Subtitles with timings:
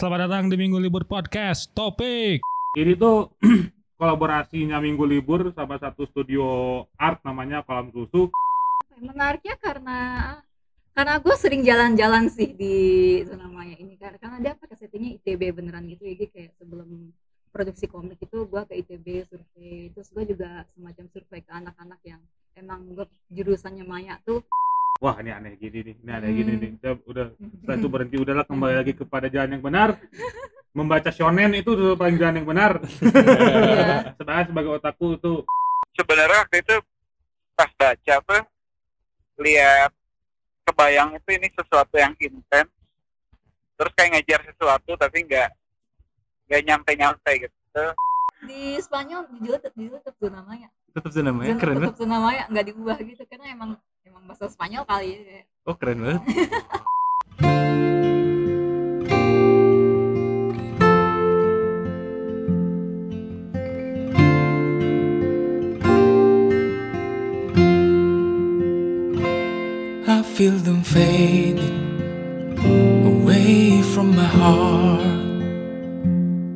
[0.00, 1.76] selamat datang di Minggu Libur Podcast.
[1.76, 2.40] Topik.
[2.72, 3.36] Ini tuh
[4.00, 6.40] kolaborasinya Minggu Libur sama satu studio
[6.96, 8.32] art namanya Kolam Susu.
[8.96, 10.00] menariknya karena
[10.96, 12.76] karena gue sering jalan-jalan sih di
[13.28, 17.12] zona maya ini karena karena dia pakai settingnya ITB beneran gitu jadi kayak sebelum
[17.52, 22.20] produksi komik itu gue ke ITB survei terus gue juga semacam survei ke anak-anak yang
[22.56, 24.44] emang gue jurusannya maya tuh
[25.00, 26.38] Wah ini aneh gini nih, ini aneh Hmm.
[26.38, 26.70] gini nih.
[26.76, 27.24] Udah, udah
[27.56, 29.88] setelah itu berhenti udahlah kembali lagi kepada jalan yang benar.
[30.70, 32.72] Membaca shonen itu udah paling jalan yang benar.
[32.84, 34.12] Iya.
[34.20, 35.32] Sebenarnya sebagai otaku itu
[35.90, 36.76] sebenarnya waktu itu
[37.52, 38.42] pas baca tuh
[39.38, 39.90] lihat
[40.62, 42.70] kebayang itu ini sesuatu yang intens
[43.74, 45.48] terus kayak ngejar sesuatu tapi nggak
[46.46, 47.84] nggak nyampe nyampe gitu
[48.42, 52.16] di Spanyol di YouTube di YouTube zona maya tetap zona maya Zona- keren tetap zona
[52.18, 53.70] maya nggak diubah gitu karena emang
[54.20, 55.24] emang bahasa Spanyol kali
[55.64, 56.20] oh keren banget
[70.04, 71.80] I feel them fading
[73.08, 75.00] away from my heart.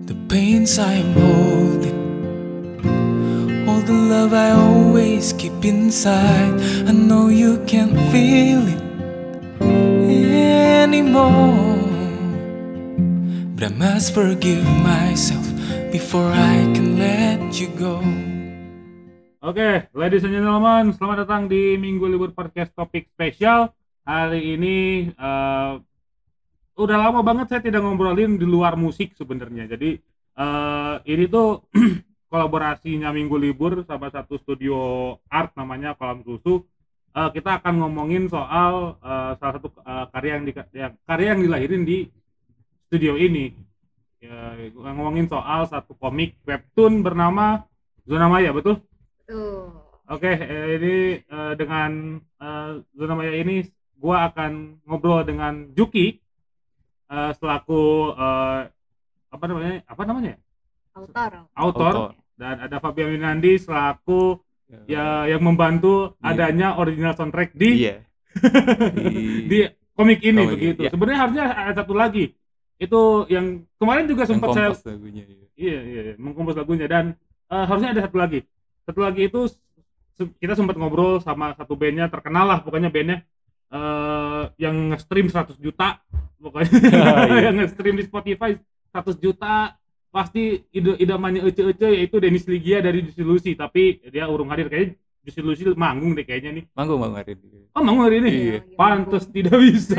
[0.04, 2.03] The pains I am holding, all the
[4.14, 6.54] love I always keep inside.
[6.86, 8.82] I know you can't feel it
[10.86, 11.82] anymore.
[13.58, 15.42] But I must forgive myself
[15.90, 17.98] before I can let you go.
[19.42, 23.74] Oke, ladies and gentlemen, selamat datang di Minggu Libur Podcast Topik Spesial.
[24.06, 25.72] Hari ini eh,
[26.78, 29.66] udah lama banget saya tidak ngobrolin di luar musik sebenarnya.
[29.74, 29.98] Jadi
[30.38, 31.66] eh, ini tuh
[32.34, 34.74] kolaborasinya Minggu Libur sama satu studio
[35.30, 36.66] art namanya Kolam Susu.
[37.14, 41.40] Eh, kita akan ngomongin soal eh, salah satu eh, karya yang, di, yang karya yang
[41.46, 42.10] dilahirin di
[42.90, 43.54] studio ini.
[44.18, 47.70] Ya, ngomongin soal satu komik webtoon bernama
[48.02, 48.82] Zona Maya, betul?
[49.30, 49.70] tuh
[50.10, 53.64] Oke, eh, ini eh, dengan eh, zona maya ini
[53.96, 56.18] gua akan ngobrol dengan Juki
[57.14, 58.60] eh, selaku eh,
[59.30, 59.86] apa namanya?
[59.86, 60.34] Apa namanya?
[60.94, 62.23] autor Autor Autor.
[62.34, 64.38] Dan ada Fabian Winandi selaku
[64.90, 66.34] ya yang membantu Iya.
[66.34, 68.02] adanya original soundtrack di iya
[68.98, 69.14] di,
[69.46, 69.58] di
[69.94, 70.80] komik ini Komik, begitu.
[70.82, 70.90] iya.
[70.90, 72.34] Sebenarnya harusnya ada satu lagi.
[72.74, 75.46] Itu yang kemarin juga sempat saya lagunya iya.
[75.54, 77.14] iya iya iya, mengkompos lagunya dan
[77.46, 78.42] eh, harusnya ada satu lagi
[78.84, 79.40] satu lagi itu
[80.42, 83.22] kita sempat ngobrol sama satu bandnya terkenal lah pokoknya bandnya
[83.70, 86.02] eh yang nge-stream 100 juta
[86.42, 87.38] pokoknya Iya.
[87.50, 88.58] yang nge-stream di Spotify
[88.90, 89.78] 100 juta
[90.14, 94.70] pasti ide idamannya ece ece yaitu Dennis Ligia dari Lucy tapi dia urung hadir.
[94.70, 94.94] Kayaknya
[95.42, 96.64] Lucy manggung deh kayaknya nih.
[96.78, 98.58] Manggung manggung hari ini oh manggung hari ini Iya.
[98.78, 99.98] pantes tidak bisa.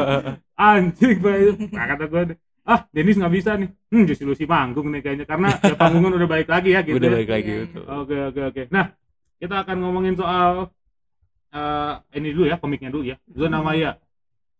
[0.72, 2.22] Anjing banget nah, kata gue
[2.62, 3.68] ah Dennis nggak bisa nih.
[3.92, 7.14] Hmm Lucy manggung nih kayaknya karena ya panggungan udah balik lagi ya gitu udah ya.
[7.20, 7.84] balik lagi betul.
[7.84, 8.62] Oke oke oke.
[8.72, 8.86] Nah
[9.36, 10.72] kita akan ngomongin soal
[11.52, 13.16] eh, ini dulu ya komiknya dulu ya.
[13.36, 14.00] Zona maya.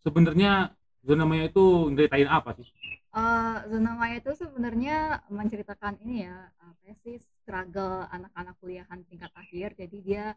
[0.05, 1.65] Sebenarnya zona maya itu
[1.95, 2.69] ngeritain apa sih
[3.13, 9.77] Eh, zona maya itu sebenarnya menceritakan ini ya apa sih struggle anak-anak kuliahan tingkat akhir.
[9.77, 10.33] Jadi dia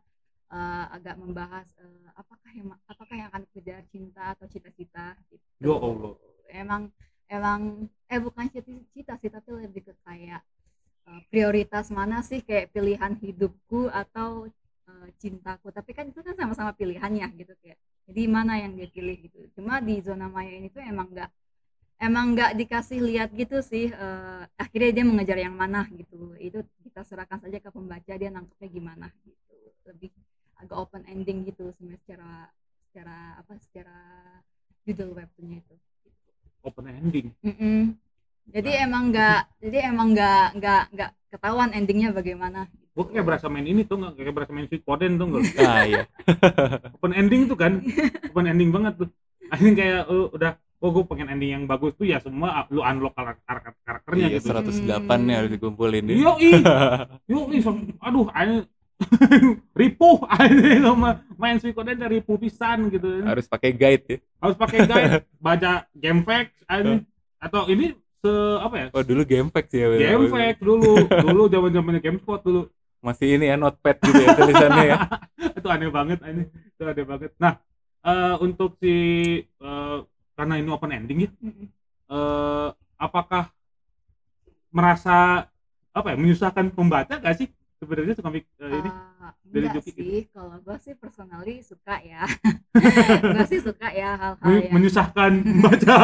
[0.52, 5.46] eh, agak membahas eh, apakah yang apakah yang akan kejar cinta atau cita-cita gitu.
[5.64, 6.20] ya Allah.
[6.52, 6.92] Emang
[7.32, 10.44] emang eh bukan cita-cita sih tapi lebih ke kayak
[11.08, 14.52] eh, prioritas mana sih kayak pilihan hidupku atau
[15.16, 15.72] cintaku.
[15.72, 19.48] Tapi kan itu kan sama-sama pilihannya gitu kayak jadi mana yang dia pilih gitu.
[19.56, 21.32] Cuma di zona maya ini tuh emang nggak
[22.02, 26.36] emang nggak dikasih lihat gitu sih eh, akhirnya dia mengejar yang mana gitu.
[26.40, 29.56] Itu kita serahkan saja ke pembaca dia nangkepnya gimana gitu.
[29.88, 30.12] Lebih
[30.60, 32.32] agak open ending gitu sebenarnya secara
[32.90, 33.98] secara apa secara
[34.88, 35.76] judul webtoonnya itu.
[36.64, 37.28] Open ending?
[37.44, 37.94] Mm-mm.
[38.46, 38.86] Jadi Nah.
[38.86, 42.70] emang nggak, jadi emang nggak nggak nggak ketahuan endingnya bagaimana.
[42.96, 45.44] gue kayak berasa main ini tuh nggak kayak berasa main Suikoden tuh nggak?
[45.60, 46.04] Ah iya.
[46.96, 47.84] Open ending tuh kan?
[48.32, 49.10] Open ending banget tuh.
[49.52, 50.52] Akhirnya kayak lu udah
[50.86, 54.38] oh gue pengen ending yang bagus tuh ya semua lu unlock karak- karak- karakternya iya
[54.38, 54.54] gitu.
[54.54, 56.14] 108 nya harus dikumpulin ya.
[56.14, 56.34] Yo
[57.34, 57.40] yo
[58.06, 58.70] aduh ini
[59.82, 63.26] ripuh ini sama main Suikoden dari ripuh pisan gitu.
[63.26, 64.18] Harus pakai guide ya.
[64.38, 67.02] Harus pakai guide baca game facts ini
[67.42, 68.32] atau ini se
[68.62, 68.88] apa ya?
[68.94, 71.10] Oh dulu game sih ya game facts dulu.
[71.10, 72.62] Dulu zaman zamannya gamespot dulu.
[73.02, 74.98] Masih ini ya notepad gitu ya tulisannya ya.
[75.58, 77.34] Itu aneh banget ini itu aneh banget.
[77.42, 77.58] Nah
[78.06, 78.94] eh, untuk si
[79.44, 79.98] eh,
[80.36, 81.30] karena ini open ending ya.
[81.42, 81.68] Mm-mm.
[82.12, 83.50] eh, apakah
[84.70, 85.48] merasa
[85.96, 87.48] apa ya menyusahkan pembaca gak sih?
[87.80, 90.00] Sebenarnya komik eh, ini Ah, dari komik gitu.
[90.00, 90.18] sih.
[90.32, 92.24] Kalau gue sih personally suka ya.
[93.36, 95.96] Gue sih suka ya hal-hal Men- yang menyusahkan membaca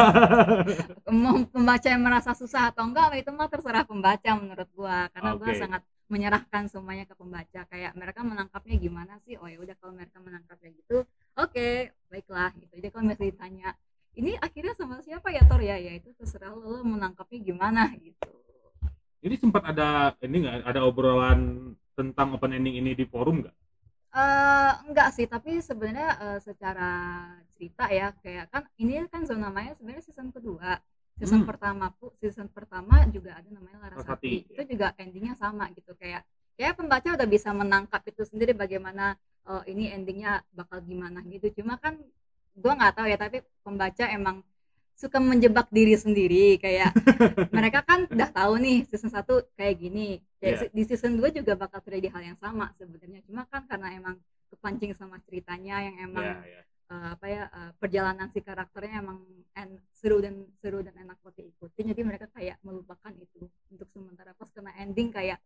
[1.08, 5.08] Mem- pembaca yang merasa susah atau enggak itu mah terserah pembaca menurut gua.
[5.12, 5.60] Karena gua Oke.
[5.60, 7.60] sangat menyerahkan semuanya ke pembaca.
[7.68, 9.36] Kayak mereka menangkapnya gimana sih?
[9.36, 11.04] Oh ya udah kalau mereka menangkapnya gitu
[11.36, 11.68] oke
[12.12, 12.72] baiklah gitu.
[12.76, 13.68] Jadi kalau misalnya ditanya
[14.18, 18.28] ini akhirnya sama siapa ya Tor ya ya itu terserah lo, lo menangkapnya gimana gitu
[19.22, 23.56] ini sempat ada ini nggak ada obrolan tentang open ending ini di forum nggak
[24.12, 26.90] Eh enggak sih, tapi sebenarnya eh, secara
[27.56, 30.76] cerita ya kayak kan ini kan zona maya sebenarnya season kedua.
[31.16, 31.48] Season Hmm.
[31.48, 31.88] pertama
[32.20, 34.60] season pertama juga ada namanya Larasati, ya.
[34.60, 36.28] Itu juga endingnya sama gitu kayak
[36.60, 39.16] kayak pembaca udah bisa menangkap itu sendiri bagaimana
[39.48, 41.48] eh, ini endingnya bakal gimana gitu.
[41.64, 41.96] Cuma kan
[42.54, 44.36] gua nggak tahu ya, tapi pembaca emang
[44.92, 46.92] suka menjebak diri sendiri kayak
[47.56, 50.20] mereka kan udah tahu nih season 1 kayak gini.
[50.38, 50.60] Kayak Iya.
[50.62, 53.20] si- di season 2 juga bakal terjadi hal yang sama sebenarnya.
[53.26, 54.16] Cuma kan karena emang
[54.52, 56.62] kepancing sama ceritanya yang emang ya, ya.
[56.92, 59.18] eh, apa ya eh, perjalanan si karakternya emang
[59.56, 61.88] en- seru dan seru dan enak buat diikutin.
[61.88, 64.36] Jadi mereka kayak melupakan itu untuk sementara.
[64.36, 65.40] Pas kena ending kayak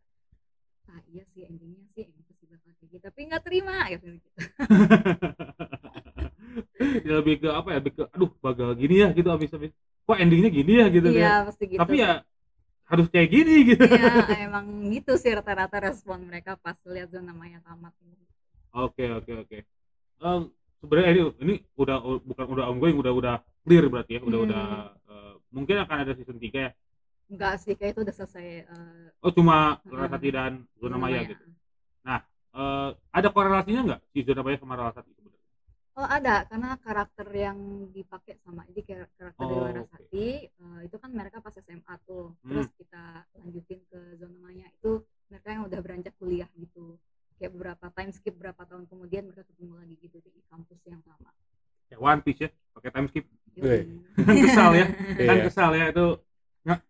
[0.87, 3.03] ah iya sih endingnya sih emang pasti bakal kayak gitu.
[3.09, 4.29] Tapi nggak terima gitu gitu
[7.07, 9.73] Ya, lebih ke apa ya lebih ke aduh bagal gini ya gitu abis abis.
[10.07, 12.23] Kok endingnya gini ya gitu iya ya pasti gitu tapi ya
[12.87, 13.83] harus kayak gini gitu.
[13.83, 17.93] Iya, emang gitu sih rata-rata respon mereka pas lihat zona maya tamat
[18.77, 19.59] oke oke oke.
[20.21, 20.41] Em,
[20.81, 23.35] sebenarnya ini ini udah bukan udah ongoing udah udah
[23.67, 24.47] clear berarti ya udah Hmm.
[24.49, 24.65] udah
[25.11, 26.71] eh, mungkin akan ada season 3 ya.
[27.27, 29.91] Enggak sih kayak itu udah selesai eh, oh cuma Hmm.
[29.97, 31.33] Larasati dan Zona Maya Maya.
[31.33, 31.45] gitu.
[32.57, 35.26] Eh, ada korelasinya nggak si Zona Maya sama Larasati sebenarnya
[35.97, 37.57] Oh ada, karena karakter yang
[37.89, 42.37] dipakai sama jadi kar- karakter di Oh, Larasati eh, itu kan mereka pas SMA tuh,
[42.45, 42.53] Hmm.
[42.53, 45.01] terus kita lanjutin ke zona maya itu
[45.33, 47.01] mereka yang udah beranjak kuliah gitu,
[47.41, 51.33] kayak beberapa time skip berapa tahun kemudian mereka ketemu lagi gitu di kampus yang sama.
[51.89, 53.25] ya One Piece ya pakai time skip.
[53.57, 53.81] Yoi.
[54.45, 54.87] kesal ya
[55.33, 55.45] kan Iya.
[55.49, 56.07] kesal ya itu
[56.69, 56.81] nggak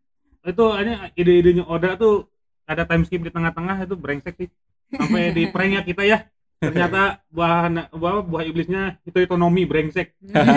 [0.51, 2.27] itu hanya ide-idenya Oda tuh
[2.67, 4.49] ada time skip di tengah-tengah itu brengsek sih
[4.91, 6.27] sampai di pranknya kita ya
[6.57, 10.17] ternyata buah buah, buah iblisnya itu ekonomi brengsek.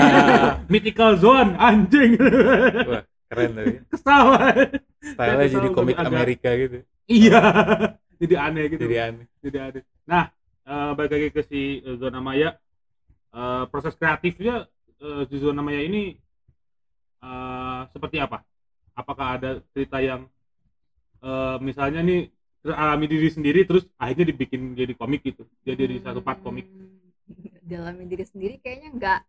[0.71, 2.15] Mythical zone anjing.
[2.87, 3.75] Wah, keren tadi.
[3.91, 4.25] kesal
[4.99, 6.77] Kesel jadi komik agak- Amerika gitu.
[7.09, 7.39] iya
[8.21, 8.81] jadi aneh gitu.
[8.87, 9.25] Jadi aneh.
[9.43, 9.83] jadi aneh.
[10.07, 10.23] Nah
[10.63, 12.55] eh, balik lagi ke si eh, zona maya
[13.29, 14.65] Eh, proses kreatifnya
[14.97, 16.17] eh, di zona maya ini
[17.21, 18.41] eh, seperti apa?
[18.97, 20.25] Apakah ada cerita yang
[21.21, 22.25] eh, misalnya nih
[22.59, 25.47] teralami diri sendiri terus akhirnya dibikin jadi komik gitu.
[25.63, 26.67] Jadi di satu part komik.
[26.67, 26.99] Hmm,
[27.63, 29.19] dalami diri sendiri kayaknya nggak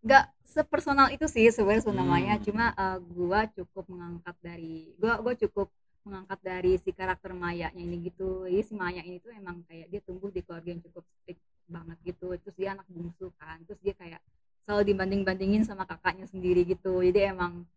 [0.00, 2.44] nggak sepersonal itu sih sebenarnya zona maya Hmm.
[2.46, 5.68] cuma eh, gua cukup mengangkat dari gua gua cukup
[6.00, 8.48] mengangkat dari si karakter mayanya ini gitu.
[8.48, 11.98] Jadi si maya ini tuh emang kayak dia tumbuh di keluarga yang cukup strict banget
[12.08, 12.32] gitu.
[12.40, 13.60] Terus dia anak bungsu kan.
[13.68, 14.20] Terus dia kayak
[14.64, 17.04] selalu dibanding bandingin sama kakaknya sendiri gitu.
[17.04, 17.68] Jadi emang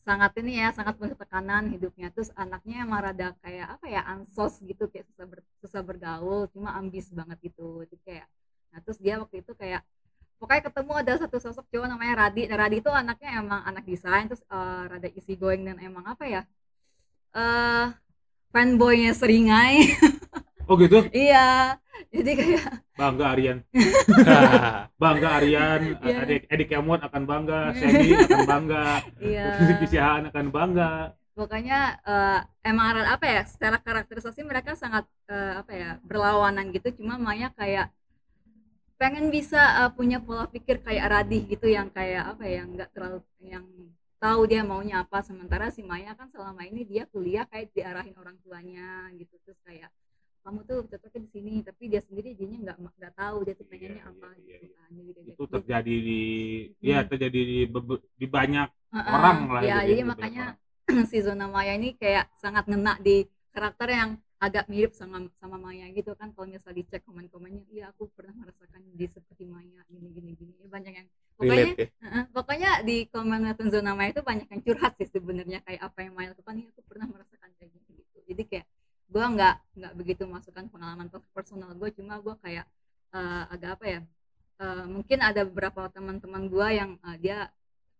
[0.00, 2.08] sangat ini ya sangat penuh tekanan hidupnya.
[2.14, 6.74] Terus anaknya emang rada kayak apa ya ansos gitu kayak susah ber- susah bergaul cuma
[6.76, 7.84] ambis banget gitu.
[7.86, 8.26] Jadi kayak
[8.70, 9.82] nah terus dia waktu itu kayak
[10.38, 12.42] pokoknya ketemu ada satu sosok cowok namanya Radi.
[12.48, 16.24] Nah Radi itu anaknya emang anak desain terus eh, rada easy going dan emang apa
[16.26, 16.42] ya
[17.36, 17.86] eh
[18.52, 19.76] fanboynya seringai.
[20.70, 21.02] Oh gitu?
[21.10, 21.74] Iya.
[22.14, 23.58] Jadi kayak bangga Aryan.
[25.02, 26.16] Bangga Aryan Iya.
[26.20, 28.84] adik Edik Kemot akan bangga Semi akan bangga
[29.24, 29.48] iya.
[29.80, 30.92] Kisihaan akan bangga.
[31.32, 37.00] Pokoknya eh, emang apa ya secara karakterisasi mereka sangat eh, apa ya berlawanan gitu.
[37.00, 37.88] Cuma Maya kayak
[39.00, 43.24] pengen bisa eh, punya pola pikir kayak Radih gitu yang kayak apa ya nggak terlalu
[43.40, 43.64] yang
[44.20, 45.24] tahu dia maunya apa.
[45.24, 49.32] Sementara si Maya kan selama ini dia kuliah kayak diarahin orang tuanya gitu.
[49.48, 49.88] Terus kayak
[50.44, 53.70] kamu tuh cocoknya di sini tapi dia sendiri jadinya nggak nggak tahu dia tuh Iya,
[53.70, 54.76] pengennya iya, apa iya, gitu iya.
[54.76, 56.12] kan Jadi dia- itu terjadi di
[56.90, 57.08] ya Hmm.
[57.10, 57.56] terjadi di,
[58.20, 60.44] di banyak Heeh, orang lah ya gitu, jadi beberapa makanya
[61.10, 63.22] si zona Maya ini kayak sangat ngena di
[63.54, 68.08] karakter yang agak mirip sama sama Maya gitu kan kalau misal dicek komen-komennya iya aku
[68.16, 71.88] pernah merasakan di seperti Maya gini gini gini Ya, banyak yang pokoknya Relate ya.
[72.00, 76.12] Heeh, pokoknya di komen zona Maya itu banyak yang curhat sih sebenarnya kayak apa yang
[76.16, 78.66] Maya lakukan iya aku pernah merasakan kayak gitu gitu jadi kayak
[79.10, 82.66] gue nggak nggak begitu masukkan pengalaman personal gue cuma gue kayak
[83.10, 84.00] eh, agak apa ya
[84.62, 87.38] eh, mungkin ada beberapa teman-teman gue yang eh, dia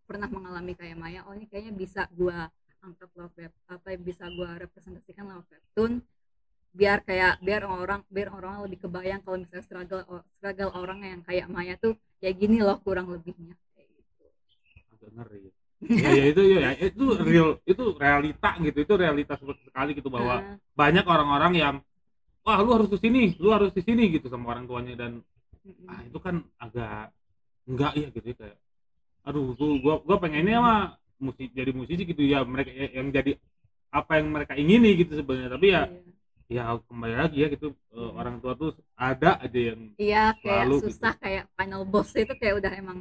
[0.06, 2.34] pernah mengalami kayak Maya oh ini kayaknya bisa gue
[2.80, 5.92] angkat lewat web apa ya, bisa gue representasikan lewat webtoon
[6.70, 10.02] biar kayak biar orang biar orang lebih kebayang kalau misalnya struggle
[10.38, 13.58] struggle orang yang kayak Maya tuh kayak gini loh kurang lebihnya.
[13.74, 14.26] Kayak gitu.
[14.94, 15.50] Agak ngeri
[15.80, 18.78] ya, ya itu ya itu real itu realita gitu.
[18.84, 21.74] Itu realitas sekali gitu bahwa Nah, banyak orang-orang yang
[22.44, 24.94] wah lu harus ke sini lu harus di sini gitu sama orang tuanya.
[24.96, 25.12] Dan
[25.64, 25.88] Mm-mm.
[25.88, 27.12] ah itu kan agak
[27.68, 28.26] enggak ya gitu.
[28.32, 28.56] Ya kayak
[29.26, 30.80] aduh gua gua, gua pengennya mah
[31.20, 32.22] musik jadi musisi gitu.
[32.24, 33.36] Ya mereka yang jadi
[33.90, 35.50] apa yang mereka ingini gitu sebenarnya.
[35.56, 35.82] Tapi ya
[36.50, 36.74] Iya.
[36.76, 37.68] ya kembali lagi ya gitu.
[37.94, 42.34] Eh, orang tua tuh ada aja yang Iya, kayak Selalu susah kayak final boss itu
[42.40, 42.98] kayak udah emang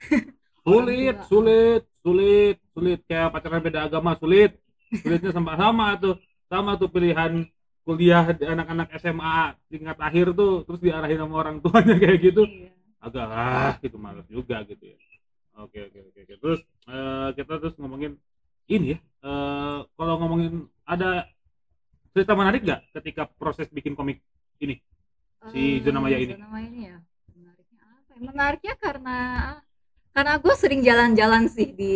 [0.62, 4.58] sulit sulit sulit sulit kayak pacaran beda agama sulit
[4.90, 6.14] sulitnya sama sama tuh
[6.46, 7.46] sama tuh pilihan
[7.82, 12.70] kuliah anak-anak SMA tingkat akhir tuh terus diarahin sama orang tuanya kayak gitu iya.
[13.02, 14.98] agak ah gitu males juga gitu ya
[15.58, 16.34] oke oke oke oke.
[16.38, 18.14] terus eh, kita terus ngomongin
[18.70, 21.26] ini ya eh, kalau ngomongin ada
[22.14, 24.22] cerita menarik nggak ketika proses bikin komik
[24.62, 24.78] ini
[25.50, 26.38] Si Eh, Zona Maya ini.
[26.38, 26.96] Zona Maya ini ya
[27.34, 28.18] menariknya apa ya?
[28.22, 29.16] menariknya karena
[30.12, 31.94] karena gue sering jalan-jalan sih di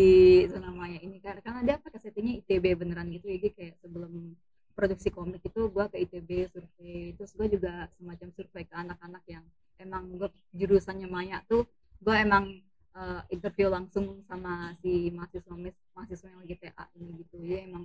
[0.49, 4.37] zona maya ini karena karena dia pakai settingnya ITB beneran gitu jadi kayak sebelum
[4.77, 7.17] produksi komik itu gue ke ITB survei.
[7.17, 9.45] Terus gue juga semacam survei ke anak-anak yang
[9.81, 11.65] emang gue jurusannya maya tuh
[12.05, 12.61] gue emang
[12.93, 15.57] eh, interview langsung sama si mahasiswa
[15.97, 17.35] mahasiswa yang lagi TA ini gitu.
[17.41, 17.85] Jadi emang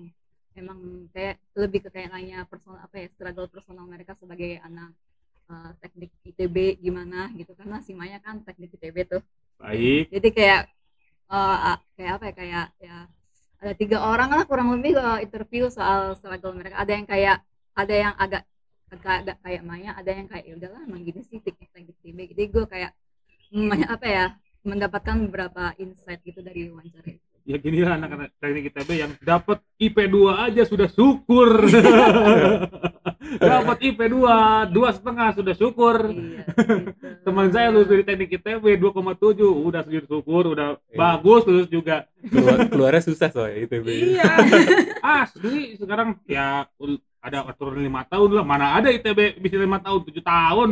[0.51, 0.79] emang
[1.15, 4.91] kayak lebih ke kayak nanya personal apa ya struggle personal mereka sebagai anak
[5.47, 7.55] eh, teknik ITB gimana gitu.
[7.55, 9.23] Karena si Maya kan teknik ITB tuh
[9.61, 10.03] baik.
[10.09, 10.61] Jadi kayak
[11.31, 12.97] eh, a- kayak apa ya kayak ya
[13.61, 16.81] ada tiga orang lah kurang lebih gue interview soal struggle mereka.
[16.81, 17.37] Ada yang kayak
[17.77, 18.43] ada yang agak
[18.91, 22.43] agak, agak kayak Maya ada yang kayak ya udahlah emang gini sih teknik ITB jadi
[22.51, 22.91] gue kayak
[23.55, 24.25] mm, apa ya
[24.67, 27.25] mendapatkan beberapa insight gitu dari wawancara itu.
[27.41, 31.49] Ya gini lah anak-anak teknik ITB yang dapat IP 2 aja sudah syukur
[33.21, 34.17] dapat IP 2
[34.67, 36.89] dua setengah sudah syukur iya, gitu.
[37.21, 40.97] teman saya lulus dari teknik ITB 2,7 udah sujud syukur udah Iya.
[40.97, 43.87] bagus lulus juga Keluar, keluarnya susah soalnya ITB.
[44.13, 44.25] iya
[45.21, 46.65] asli sekarang ya
[47.21, 50.69] ada aturan lima tahun lah mana ada ITB bisa lima tahun tujuh tahun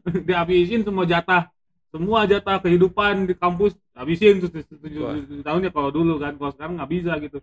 [0.00, 0.20] Iya.
[0.26, 1.50] dihabisin semua jatah
[1.90, 5.14] semua jatah kehidupan di kampus habisin tuh tujuh tujuh Wah.
[5.18, 7.38] tujuh tahun ya kalau dulu kan kalau sekarang nggak bisa gitu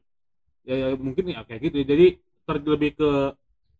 [0.63, 2.07] ya, ya mungkin ya kayak gitu jadi
[2.47, 3.09] ter- lebih ke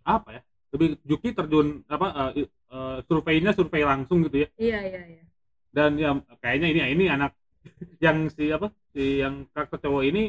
[0.03, 0.41] apa ya
[0.75, 4.47] lebih Juki terjun apa i- eh, surveinya survei langsung gitu ya.
[4.59, 5.24] Iya iya iya.
[5.71, 6.09] Dan ya
[6.43, 7.31] kayaknya ini ini anak
[8.05, 10.24] yang si apa si yang karakter cowok ini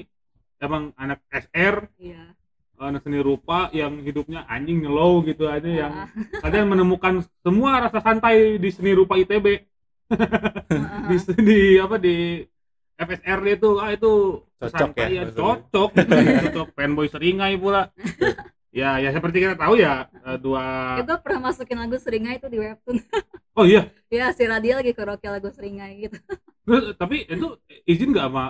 [0.62, 2.34] emang anak SR iya.
[2.78, 6.06] anak seni rupa yang hidupnya anjing nyelow gitu aja yang Ah,
[6.42, 9.46] kalian menemukan semua rasa santai di seni rupa ITB
[11.10, 12.42] di, di apa di
[12.98, 14.12] FSR itu ah itu
[14.58, 15.38] Cocok ya, maksudnya.
[15.38, 15.90] cocok
[16.42, 17.94] cocok fanboy seringai pula
[18.68, 22.48] ya ya seperti kita tahu ya eh, dua Ya, gue pernah masukin lagu Seringai itu
[22.50, 22.98] di webtoon.
[23.58, 26.18] oh iya ya, si Radia lagi karaoke lagu Seringai gitu.
[26.68, 28.44] Terus, tapi itu izin nggak sama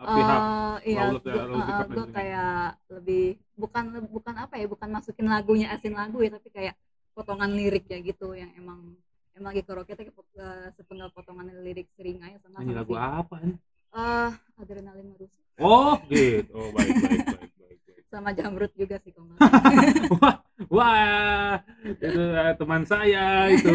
[0.00, 2.58] uh, pihak Eh, iya, Lalu pihak gue kayak
[2.94, 6.74] lebih bukan bukan apa ya, bukan masukin lagunya asin lagu ya, tapi kayak
[7.14, 8.96] potongan lirik ya gitu yang emang
[9.34, 13.54] emang karaoke tapi uh, sepenggal potongan lirik Seringai sama nyanyi sama lagu si- apa ini?
[13.94, 18.02] eh, adrenalin merusak oh gitu oh baik baik baik baik, baik.
[18.10, 19.38] sama Jamrut juga sih salah.
[20.18, 20.36] wah
[20.70, 23.74] wah itu eh, teman saya itu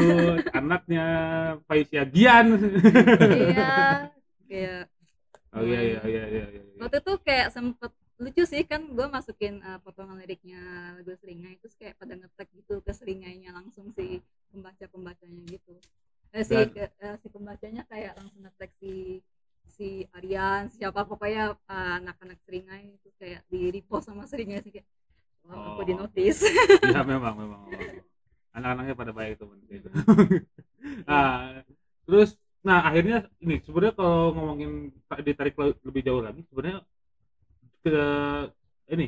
[0.51, 1.05] anaknya
[1.67, 2.47] Faisya Gian
[3.35, 4.07] iya
[4.47, 4.83] kayak
[5.55, 6.61] oh iya iya iya iya, iya.
[6.79, 10.59] waktu itu kayak sempet lucu sih kan gue masukin uh, potongan liriknya
[10.99, 14.19] lagu seringai terus kayak pada ngetek gitu ke seringainya langsung si
[14.51, 15.71] pembaca pembacanya gitu
[16.35, 19.23] eh, si ke- eh, si pembacanya kayak langsung ngetek si
[19.63, 24.87] si Aryan siapa pokoknya uh, anak-anak seringai itu kayak di repost sama seringai sih kayak
[25.47, 25.87] wah aku Oh.
[25.87, 26.43] di notice
[26.91, 28.03] Iya memang memang, memang.
[28.51, 29.87] anak-anaknya pada baik teman gitu.
[31.09, 31.63] nah,
[32.03, 34.91] terus nah akhirnya ini sebenarnya kalau ngomongin
[35.23, 36.83] ditarik le- lebih jauh lagi sebenarnya
[37.83, 37.97] ke
[38.89, 39.07] ini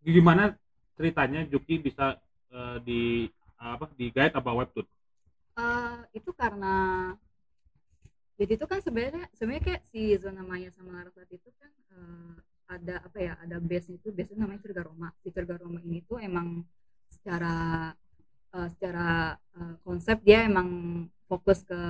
[0.00, 0.56] gimana
[0.96, 2.16] ceritanya Juki bisa
[2.50, 3.02] eh, di
[3.60, 4.88] apa di guide apa webtoon?
[5.60, 7.12] Eh, itu karena
[8.40, 12.34] jadi itu kan sebenarnya sebenarnya kayak si zona maya sama Larasat itu kan eh,
[12.72, 15.12] ada apa ya ada base itu base namanya Cerga Roma.
[15.20, 16.64] Si Cerga Roma ini tuh emang
[17.12, 17.92] secara
[18.56, 20.68] eh, secara eh, konsep dia emang
[21.28, 21.80] fokus ke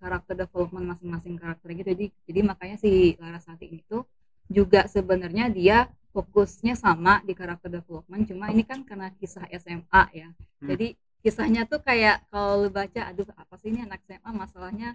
[0.00, 1.92] karakter development masing-masing karakter gitu.
[1.92, 4.08] Jadi jadi makanya si Larasati ini tuh
[4.48, 10.28] juga sebenarnya dia fokusnya sama di karakter development cuma ini kan karena kisah SMA ya.
[10.30, 10.68] Hmm.
[10.70, 14.92] jadi kisahnya tuh kayak kalau lu baca aduh apa sih ini anak SMA masalahnya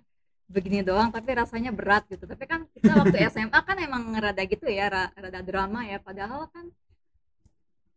[0.49, 2.25] begini doang tapi rasanya berat gitu.
[2.25, 5.97] Tapi kan kita waktu SMA kan emang rada gitu ya ra- rada drama ya.
[5.97, 6.69] Padahal kan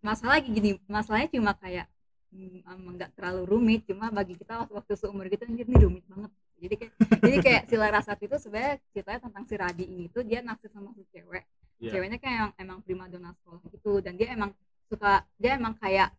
[0.01, 1.89] masalah lagi gini masalahnya cuma kayak
[2.33, 2.65] hmm,
[2.97, 3.81] nggak terlalu rumit.
[3.85, 6.33] Cuma bagi kita waktu, waktu seumur gitu anjir ini rumit banget
[6.63, 10.41] jadi kayak jadi kayak si Larasat itu sebenarnya ceritanya tentang si Radi ini tuh dia
[10.41, 11.43] naksir sama si cewek
[11.83, 11.99] Iya.
[11.99, 14.55] ceweknya kayak emang, emang prima donna sekolah gitu dan dia emang
[14.87, 16.15] suka dia emang kayak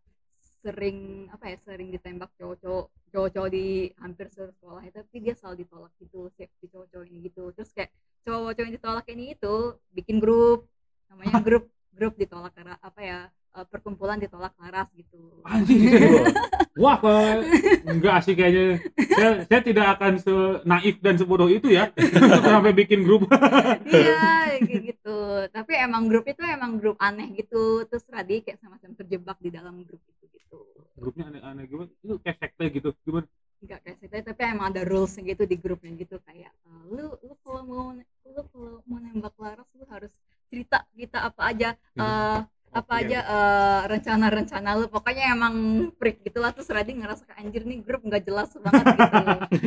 [0.59, 5.55] sering apa ya sering ditembak cowok-cowok cowok-cowok di hampir seluruh sekolah itu tapi dia selalu
[5.63, 7.95] ditolak gitu si si cowok-cowok ini gitu terus kayak
[8.27, 9.55] cowok-cowok yang ditolak ini itu
[9.95, 10.67] bikin grup
[11.07, 13.19] namanya grup grup ditolak karena apa ya
[13.53, 16.25] eh, perkumpulan ditolak laras gitu Anjing gitu.
[16.81, 17.45] Wah, kalau
[17.85, 18.81] enggak sih kayaknya.
[19.13, 20.33] Saya, saya tidak akan se
[20.65, 21.93] naif dan sebodoh itu ya
[22.49, 23.29] sampai bikin grup.
[23.93, 25.17] iya kayak gitu
[25.53, 29.85] tapi emang grup itu emang grup aneh gitu terus Radi kayak semacam terjebak di dalam
[29.85, 30.57] grup itu gitu
[30.97, 31.91] Grupnya aneh-aneh gimana?
[32.01, 32.89] Itu kayak sekte gitu.
[33.05, 33.27] Gimana?
[33.63, 37.33] nggak kayak sekte tapi emang ada rules gitu di grupnya gitu kayak eh, lu lu
[37.47, 40.11] kalau mau lu kalau mau nembak Laras lu harus
[40.51, 42.39] cerita kita apa aja eh,
[42.73, 43.01] apa Oke.
[43.05, 45.55] aja eh, rencana-rencana lu pokoknya emang
[46.01, 49.09] freak gitu lah terus Radi ngerasa kayak anjir nih grup nggak jelas banget gitu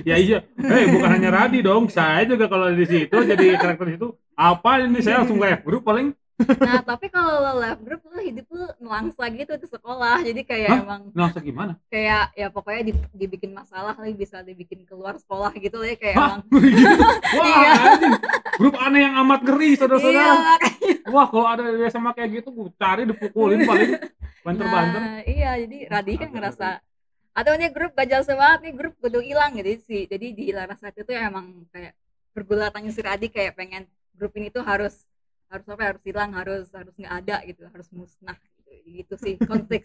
[0.10, 0.38] Ya iya.
[0.58, 1.86] Eh, bukan hanya Radi dong.
[1.88, 6.12] Saya juga kalau di situ jadi karakter itu apa ini saya langsung live grup paling.
[6.36, 10.68] Nah tapi kalau lo left grup lu hidup lu nelangsa gitu di sekolah jadi kayak
[10.68, 10.80] Hah?
[10.82, 11.02] emang
[11.32, 11.72] so gimana?
[11.86, 16.14] kayak ya pokoknya di- dibikin masalah lagi bisa dibikin keluar sekolah gitu lah ya kayak
[16.14, 16.28] Hah?
[16.28, 16.42] emang
[17.36, 17.72] Wah, Iya.
[18.54, 20.32] grup aneh yang amat ngeri, iya saudara-saudara.
[20.32, 20.94] makanya.
[21.06, 23.90] Wah, kalau ada di SMA kayak gitu, gue cari dipukulin paling
[24.40, 25.00] banter-banter.
[25.02, 26.68] nah iya jadi Radi kan ngerasa
[27.32, 31.02] atau ini grup gak jelas banget nih grup kudu hilang gitu sih jadi di Larasati
[31.02, 31.92] itu emang kayak
[32.30, 35.02] pergulatannya si Radi kayak pengen grup ini tuh harus
[35.46, 38.54] harus apa harus hilang harus harus nggak ada gitu harus musnah gitu.
[38.86, 39.34] Gitu sih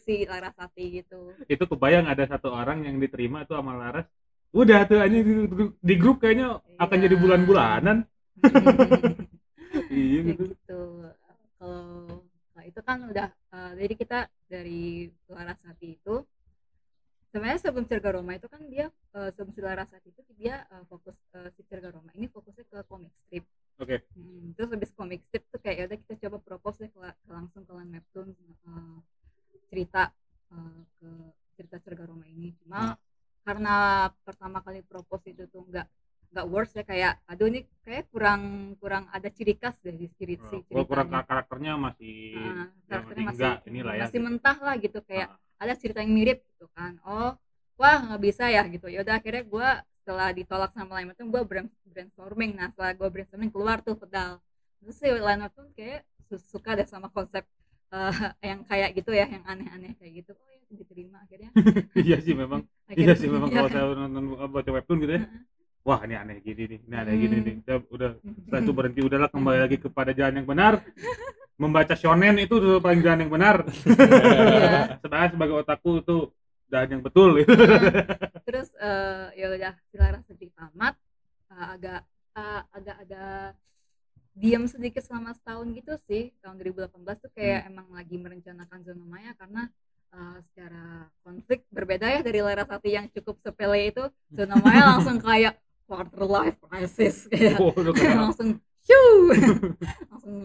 [0.02, 1.34] si Larasati gitu.
[1.46, 4.06] Itu kebayang ada satu orang yang diterima tuh sama Laras.
[4.52, 5.48] Udah tuh aja di,
[5.80, 7.04] di grup kayaknya akan Iya.
[7.08, 7.98] jadi bulan-bulanan.
[9.88, 10.44] Iya Kayak gitu.
[10.52, 10.82] gitu.
[11.56, 14.20] Kalau nah itu kan udah eh, jadi kita
[14.52, 16.16] dari Larasati itu
[17.32, 21.16] sebenarnya sebelum Cirga Roma itu kan dia eh, sebelum si Larasati itu dia eh, fokus
[21.32, 23.48] eh, si Cirga Roma ini fokusnya ke comic strip
[23.80, 24.02] Oke.
[24.16, 27.32] Hmm, terus habis comic strip tuh kayak ya udah kita coba propose deh ke, ke
[27.32, 28.98] langsung ke Land Webtoon eh,
[29.72, 30.12] cerita
[30.52, 31.10] eh, ke
[31.56, 32.52] cerita Cirga Roma ini.
[32.64, 32.96] Cuma
[33.48, 33.76] karena
[34.28, 35.88] pertama kali propose itu tuh nggak
[36.32, 40.40] nggak works ya kayak aduh ini kayak kurang kurang ada ciri khas deh di ciri
[40.40, 42.54] si kurang karakternya masih ya,
[42.88, 46.40] karakternya masih enggak inilah ya masih mentah lah gitu kayak Ah, ada cerita yang mirip
[46.56, 46.98] gitu kan.
[47.06, 47.36] Oh
[47.78, 48.88] wah nggak bisa ya gitu.
[48.90, 49.70] Ya udah akhirnya gue
[50.02, 51.42] setelah ditolak sama Lime itu gue
[51.88, 52.58] brainstorming.
[52.58, 54.42] Nah setelah gue brainstorming keluar tuh pedal.
[54.82, 57.46] Terus si Lime tuh kayak su- suka deh sama konsep
[57.92, 60.34] eh, yang kayak gitu ya yang aneh-aneh kayak gitu.
[60.34, 61.50] Oh ya diterima akhirnya.
[61.94, 62.62] Iya sih memang.
[62.90, 65.24] Iya sih memang iya kalau saya nonton baca webtoon gitu ya.
[65.82, 67.46] Wah ini aneh gini nih ini aneh gini Hmm.
[67.46, 67.56] nih.
[67.66, 70.74] Saya udah setelah itu berhenti udahlah kembali lagi kepada jalan yang benar.
[71.62, 73.56] Membaca shonen itu paling jalan yang benar.
[73.86, 74.98] Iya.
[74.98, 76.18] sedangkan sebagai otaku itu
[76.72, 77.30] jalan yang betul.
[78.48, 80.96] Terus eh, ya udah Silara sedih tamat
[81.52, 82.02] eh, agak
[82.40, 83.26] eh, agak ada
[84.32, 86.32] diam sedikit selama setahun gitu sih.
[86.40, 89.68] Tahun 2018 tuh kayak emang lagi merencanakan zona maya karena
[90.16, 94.04] eh, secara konflik berbeda ya dari Larasati yang cukup sepele itu.
[94.32, 97.76] Zona maya langsung kayak quarter life crisis kayak oh,
[98.16, 99.36] langsung shoo.
[100.10, 100.36] Langsung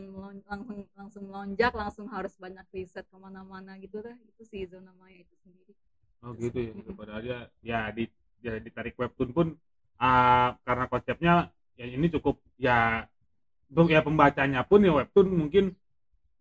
[0.45, 4.13] langsung langsung melonjak langsung harus banyak riset ke mana-mana gitu dah.
[4.29, 5.73] Itu sih zona maya itu sendiri
[6.27, 6.91] Oh gitu ya, gitu.
[6.99, 8.05] padahal dia ya di
[8.43, 9.47] ya, ditarik webtoon pun
[10.03, 11.35] ah, karena konsepnya
[11.79, 13.07] ya ini cukup ya
[13.71, 15.65] untuk ya pembacanya pun ya webtoon mungkin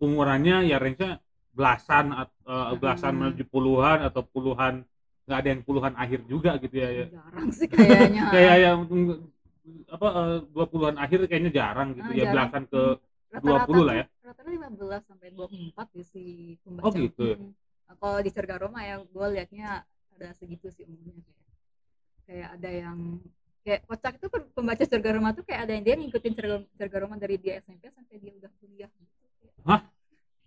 [0.02, 1.22] umurannya ya range-nya
[1.54, 3.20] belasan eh, belasan Hmm.
[3.22, 4.82] menuju puluhan atau puluhan
[5.26, 7.06] nggak ada yang puluhan akhir juga gitu ya, ya.
[7.14, 8.80] jarang sih kayaknya kayak yang
[9.90, 12.34] apa eh, dua puluhan akhir kayaknya jarang gitu Ah, ya jarang.
[12.34, 12.82] belasan ke
[13.34, 14.06] Rata-rata 20 lah ya.
[14.26, 16.24] rata-rata 15 sampai 24 ya si
[16.64, 17.38] pembaca Oh, gitu ya?
[17.86, 21.46] Nah, kalau di Cerga Roma ya gue liatnya ada segitu sih umurnya kayak
[22.26, 22.98] kayak ada yang
[23.66, 27.16] kayak kocak itu pembaca Cerga Roma tuh kayak ada yang dia ngikutin Cerga, Cerga Roma
[27.18, 29.26] dari dia SMP sampai dia udah kuliah gitu.
[29.66, 29.82] Hah?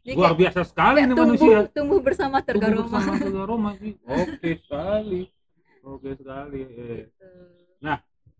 [0.06, 3.70] Jadi luar kayak, biasa sekali ini tumbuh, manusia tumbuh bersama Tumbuh Roma bersama Cerga Roma
[3.76, 5.20] sih oke sekali
[5.84, 6.68] oke sekali eh.
[6.70, 7.94] gitu.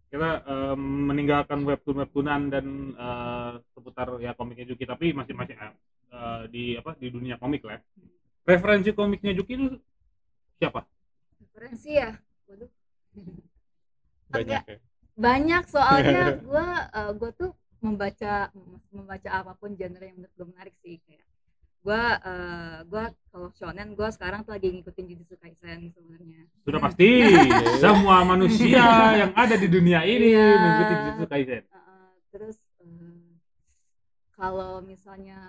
[0.08, 0.80] kita em,
[1.12, 5.74] meninggalkan webtoon webtoonan dan eh, seputar ya komiknya Juki tapi masih masih eh,
[6.14, 7.82] eh, di apa di dunia komik lah ya.
[8.48, 9.66] Referensi komiknya Juki itu
[10.56, 10.88] siapa?
[11.38, 12.16] Referensi ya?
[12.48, 12.70] Waduh.
[14.32, 14.76] Banyak ya.
[15.18, 16.66] banyak soalnya gue
[17.18, 18.52] gue tuh membaca
[18.92, 21.24] membaca apa pun genre yang menurut gue menarik sih kayak
[21.78, 22.02] gue
[22.86, 26.44] gue kalau shonen gue sekarang tuh lagi ngikutin Jujutsu Kaisen sebenarnya.
[26.62, 27.08] Sudah pasti.
[27.82, 28.84] Semua manusia
[29.16, 30.48] yang ada di dunia ini Iya.
[30.60, 31.62] mengikuti Jujutsu Kaisen.
[31.72, 33.32] Uh, terus uh,
[34.36, 35.40] kalau misalnya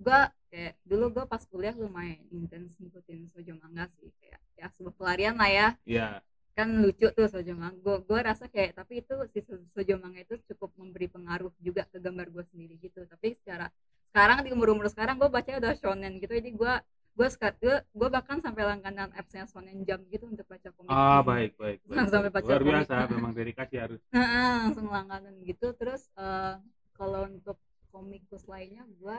[0.00, 0.20] gue
[0.52, 5.34] kayak dulu gue pas kuliah lumayan intens ngikutin sojo manga sih kayak ya sebuah pelarian
[5.40, 5.68] lah ya.
[5.88, 6.08] Ya
[6.52, 7.80] kan lucu tuh sojo manga.
[7.80, 11.88] Gue gue rasa kayak tapi itu si so- sojo manga itu cukup memberi pengaruh juga
[11.88, 13.00] ke gambar gue sendiri gitu.
[13.08, 13.72] Tapi secara
[14.12, 16.36] sekarang di umur umur sekarang gue baca udah shonen gitu.
[16.36, 16.74] Jadi gue
[17.12, 21.20] gue sekat gue gue bahkan sampai langganan appsnya Shonen Jump gitu untuk baca komik ah
[21.20, 22.08] baik baik, baik.
[22.08, 22.72] Sampai baca luar komik.
[22.72, 24.00] biasa memang dedikasi harus.
[24.16, 25.76] Heeh, langsung langganan gitu.
[25.76, 26.56] Terus eh,
[26.96, 27.60] kalau untuk
[27.92, 29.18] komikus lainnya gue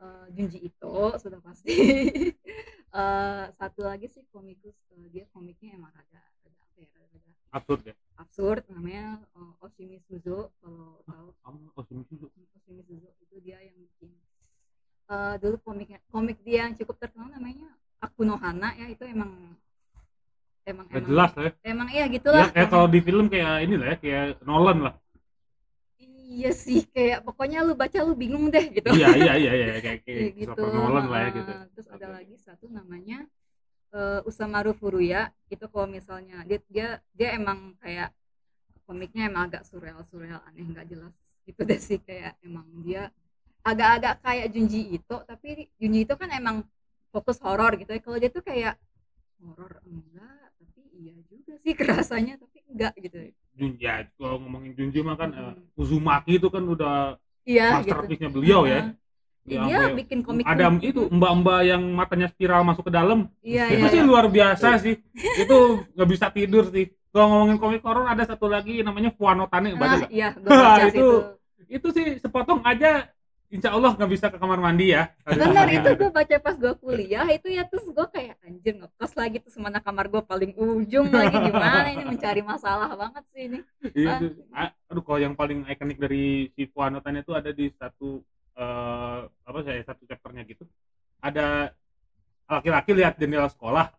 [0.00, 1.74] eh, Junji Ito sudah pasti.
[2.88, 7.18] Eh, satu lagi sih komikus eh, dia komiknya emang rada rada apa ya rada
[7.52, 7.94] absurd ya?
[8.16, 11.28] absurd namanya eh, Oshimi Suzo kalau tahu.
[11.44, 14.08] kamu oh sini sini Oshimi Suzo itu dia yang bikin.
[15.08, 17.68] Eh, dulu komiknya komik dia yang cukup terkenal namanya
[18.00, 19.36] Akuno Hana ya itu emang
[20.64, 21.52] emang jelas lah ya?
[21.68, 24.94] emang iya ya gitulah kayak kalau di film kayak ini lah ya kayak Nolan lah
[26.28, 28.92] iya sih kayak pokoknya lu baca lu bingung deh gitu.
[28.92, 30.62] Iya iya iya iya kayak kayak gitu.
[30.68, 31.52] Nolan lah ya gitu.
[31.72, 32.14] Terus ada Oke.
[32.20, 33.24] lagi satu namanya
[33.96, 35.32] eh, Usamaru Furuya.
[35.48, 38.12] Itu kalau misalnya dia dia dia emang kayak
[38.84, 41.16] komiknya emang agak surreal surreal aneh nggak jelas
[41.48, 41.98] gitu deh sih.
[42.04, 43.08] Kayak emang dia
[43.64, 46.62] agak-agak kayak Junji Ito tapi Junji Ito kan emang
[47.08, 48.00] fokus horor gitu ya.
[48.04, 48.76] Kalau dia tuh kayak
[49.40, 55.02] horor enggak tapi iya juga sih kerasanya tapi enggak gitu Junji ya kalau ngomongin Junji
[55.02, 55.54] mah kan Hmm.
[55.74, 57.90] Uzumaki itu kan udah iya gitu.
[57.90, 58.94] masterpiece-nya beliau ya.
[59.48, 63.32] Ya, dia sampai bikin komik ada komik itu mbak-mbak yang matanya spiral masuk ke dalam.
[63.40, 64.94] Iya itu iya sih luar biasa sih.
[65.16, 66.92] Itu nggak bisa tidur sih.
[67.08, 71.08] Kalau ngomongin komik horor ada satu lagi namanya Fuano Tane ah, iya Itu- itu
[71.68, 73.08] itu sih sepotong aja
[73.48, 75.08] insya Allah nggak bisa ke kamar mandi ya.
[75.24, 79.40] Benar itu gue baca pas gue kuliah itu ya terus gue kayak anjir ngekos lagi
[79.40, 83.58] terus mana kamar gue paling ujung lagi gimana ini mencari masalah banget sih ini.
[83.96, 84.32] Iya, tuh.
[84.52, 88.20] A- aduh kalau yang paling ikonik dari si Fuano Tane itu ada di satu
[88.52, 90.68] eh, apa saya satu chapternya gitu
[91.24, 91.72] ada
[92.48, 93.92] laki-laki lihat jendela sekolah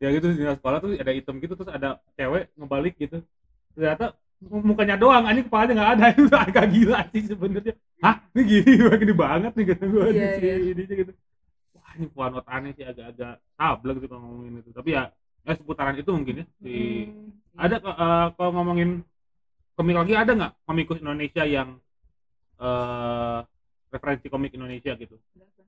[0.00, 3.20] ya gitu jendela sekolah tuh ada item gitu terus ada cewek ngebalik gitu.
[3.76, 8.16] Ternyata mukanya doang anjing kepalanya nggak ada itu agak gila sih sebenarnya hah?
[8.34, 8.70] Ini gini
[9.02, 10.54] gini banget nih kata gue Iya, si iya.
[10.72, 11.12] ini gitu.
[11.76, 14.70] Wah ini Fuano Tane sih agak-agak sableng gitu kalau ngomongin itu.
[14.74, 15.02] Tapi ya
[15.46, 18.90] ya seputaran itu mungkin ya di Hmm, ada eh, kalau ngomongin
[19.76, 21.68] komik lagi ada nggak komikus Indonesia yang
[22.60, 23.40] eh
[23.94, 25.16] referensi komik Indonesia gitu?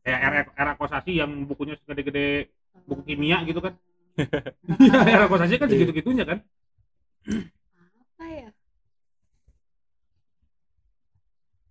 [0.04, 2.50] Kayak era era kosasi yang bukunya segede-gede
[2.88, 3.74] buku kimia gitu kan?
[4.82, 6.38] Iya, era kosasi kan segitu gitunya kan?
[8.00, 8.48] Apa ya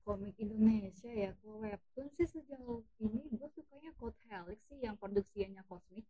[0.10, 3.22] komik Indonesia ya kalau webtoon sih sejauh ini.
[3.30, 6.02] Gue sukanya Code Helix sih yang produksinya kosmik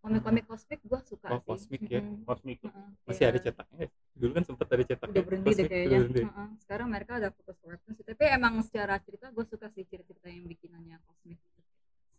[0.00, 1.48] komik-komik kosmik gue suka Oh, sih.
[1.48, 2.00] Cosmic ya?
[2.00, 2.24] Mm-mm.
[2.24, 3.86] kosmik Heeh, Masih ada kayak- cetaknya?
[4.12, 5.98] Dulu kan sempat ada cetak udah berhenti deh kayaknya.
[6.00, 6.22] berhenti.
[6.24, 8.04] Heeh, sekarang mereka udah fokus ke webtoon sih.
[8.04, 11.36] Tapi emang secara cerita gue suka sih cerita-cerita yang bikinannya kosmik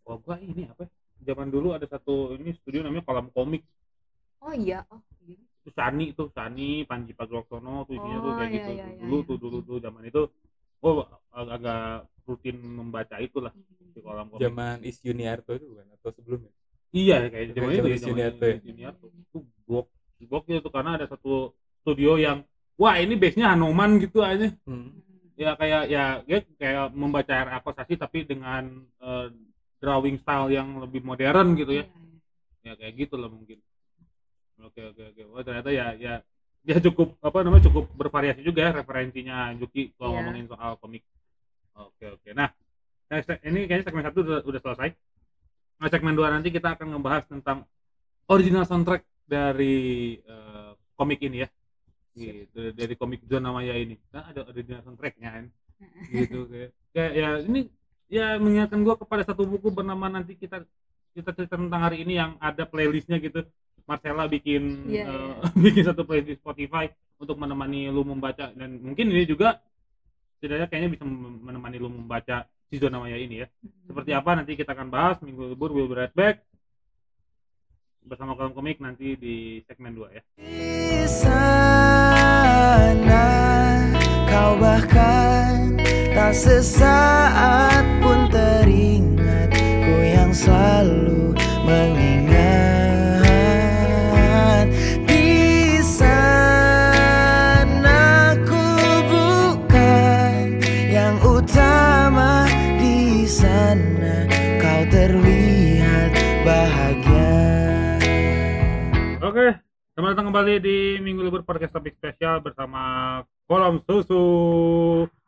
[0.06, 0.90] oh gua ini apa ya?
[1.26, 3.66] zaman dulu ada satu ini studio namanya kolam komik.
[4.38, 4.86] Oh iya?
[4.94, 5.42] Oh iya.
[5.66, 8.72] Itu Sani tuh Sani Panji Pragiwaksono tuh isinya tuh Oh, kayak iya, gitu.
[8.78, 9.26] iya, iya, dulu iya.
[9.26, 10.22] tuh dulu tuh zaman itu.
[10.86, 10.94] Oh
[11.36, 13.52] agak rutin membaca itulah
[13.92, 16.52] di kolam komik zaman Is Yuniarto itu bukan atau sebelumnya
[16.96, 18.56] Iya kayak zaman itu ya di zaman Siniarto ya?
[18.56, 19.06] di Siniarto.
[19.12, 19.86] Itu gok
[20.32, 21.52] gokil tuh karena ada satu
[21.84, 22.48] studio yang
[22.80, 24.48] wah ini base-nya Hanoman gitu aja.
[24.64, 24.96] Hmm.
[25.36, 29.28] Ya kayak ya dia kayak membaca RA Kosasi tapi dengan eh,
[29.84, 31.84] drawing style yang lebih modern gitu ya.
[31.84, 32.00] Iya,
[32.64, 33.60] Ya kayak gitu lah mungkin.
[34.64, 35.22] Oke oke oke.
[35.36, 36.14] Wah ternyata ya ya
[36.64, 40.18] dia cukup apa namanya cukup bervariasi juga ya referensinya Juki kalau Iya.
[40.24, 41.04] ngomongin soal komik.
[41.76, 42.30] Oke oke.
[42.32, 42.50] Nah,
[43.12, 44.90] nah, ini kayaknya segmen satu udah, udah selesai.
[45.76, 47.68] Nah, segmen dua nanti kita akan ngebahas tentang
[48.32, 51.50] original soundtrack dari eh, komik ini ya.
[52.16, 54.00] Gitu, dari komik Zona Maya ini.
[54.08, 55.46] Kan ada original soundtracknya kan.
[56.08, 57.62] Gitu kayak, kayak ya ini
[58.08, 60.64] ya mengingatkan gua kepada satu buku bernama nanti kita
[61.12, 63.44] kita cerita tentang hari ini yang ada playlistnya gitu.
[63.86, 65.36] Marcella bikin Iya, eh, iya.
[65.68, 69.62] bikin satu playlist Spotify untuk menemani lu membaca dan mungkin ini juga
[70.38, 71.04] setidaknya kayaknya bisa
[71.42, 73.48] menemani lu membaca si Zona Maya ini ya.
[73.86, 76.44] Seperti apa nanti kita akan bahas minggu libur will be right back
[78.06, 80.22] bersama kolom komik nanti di segmen 2 ya.
[80.38, 82.06] Di sana
[84.30, 85.74] kau bahkan
[86.14, 90.95] tak sesaat pun teringat ku yang selalu
[110.36, 114.20] kembali di Minggu Libur Podcast Topik Spesial bersama Kolom Susu.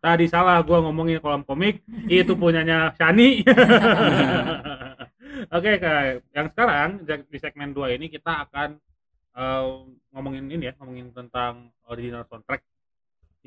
[0.04, 1.80] Tadi salah gua ngomongin kolom komik,
[2.12, 3.40] itu punyanya Shani.
[5.56, 6.28] Oke, Kak.
[6.36, 8.76] yang sekarang di segmen 2 ini kita akan
[9.32, 9.66] eh,
[10.12, 12.68] ngomongin ini ya, ngomongin tentang original soundtrack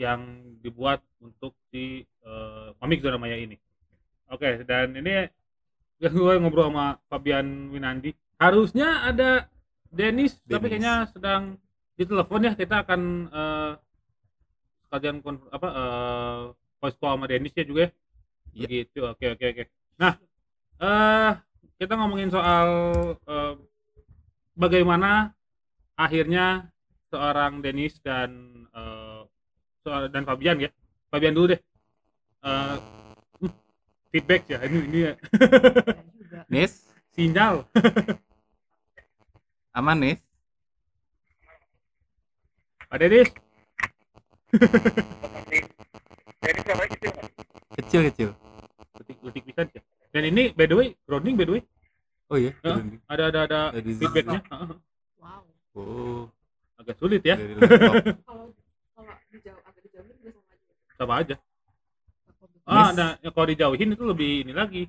[0.00, 3.60] yang dibuat untuk si eh, komik Zona Maya ini.
[4.32, 5.28] Oke, dan ini
[6.00, 9.44] gue ngobrol sama Fabian Winandi harusnya ada
[9.90, 11.59] Dennis, tapi kayaknya sedang
[11.98, 12.53] ditelepon ya.
[12.55, 13.00] Kita akan
[13.31, 13.72] eh
[14.87, 16.40] sekalian apa eh
[16.81, 17.90] voice call sama Dennis ya juga ya.
[18.55, 18.66] Iya.
[18.66, 19.00] begitu.
[19.07, 19.64] Oke oke oke.
[19.98, 20.12] Nah
[20.81, 21.33] eh
[21.76, 22.68] kita ngomongin soal
[23.18, 23.55] eh,
[24.55, 25.35] bagaimana
[25.98, 26.70] akhirnya
[27.11, 28.31] seorang Dennis dan
[28.70, 29.20] eh,
[29.83, 30.70] soal dan Fabian ya.
[31.11, 31.61] Fabian dulu deh.
[32.46, 32.76] Eh,
[33.42, 33.53] hmm,
[34.14, 34.59] feedback ya.
[34.64, 35.14] Ini ini ya.
[36.31, 36.40] juga.
[36.46, 36.72] Nis
[37.11, 37.66] sinyal
[39.80, 40.20] aman Nis?
[42.90, 43.00] Pak
[46.92, 47.08] gitu
[47.80, 48.30] kecil kecil.
[49.00, 49.80] Letik letik pisan ya?
[50.12, 51.62] Dan ini by the way grounding by the way?
[52.30, 52.52] Oh iya
[53.08, 54.40] ada ada ada Dari feedbacknya?
[55.18, 55.42] wow.
[55.74, 56.22] Oh.
[56.76, 57.40] Agak sulit ya?
[57.40, 57.94] Dari laptop
[58.28, 58.46] kalau
[58.94, 60.94] kalau dijauh agak dijauhin juga sama aja.
[61.00, 61.36] Sama aja.
[62.28, 64.82] Takut ah nah ya kalau dijauhin itu lebih ini lagi.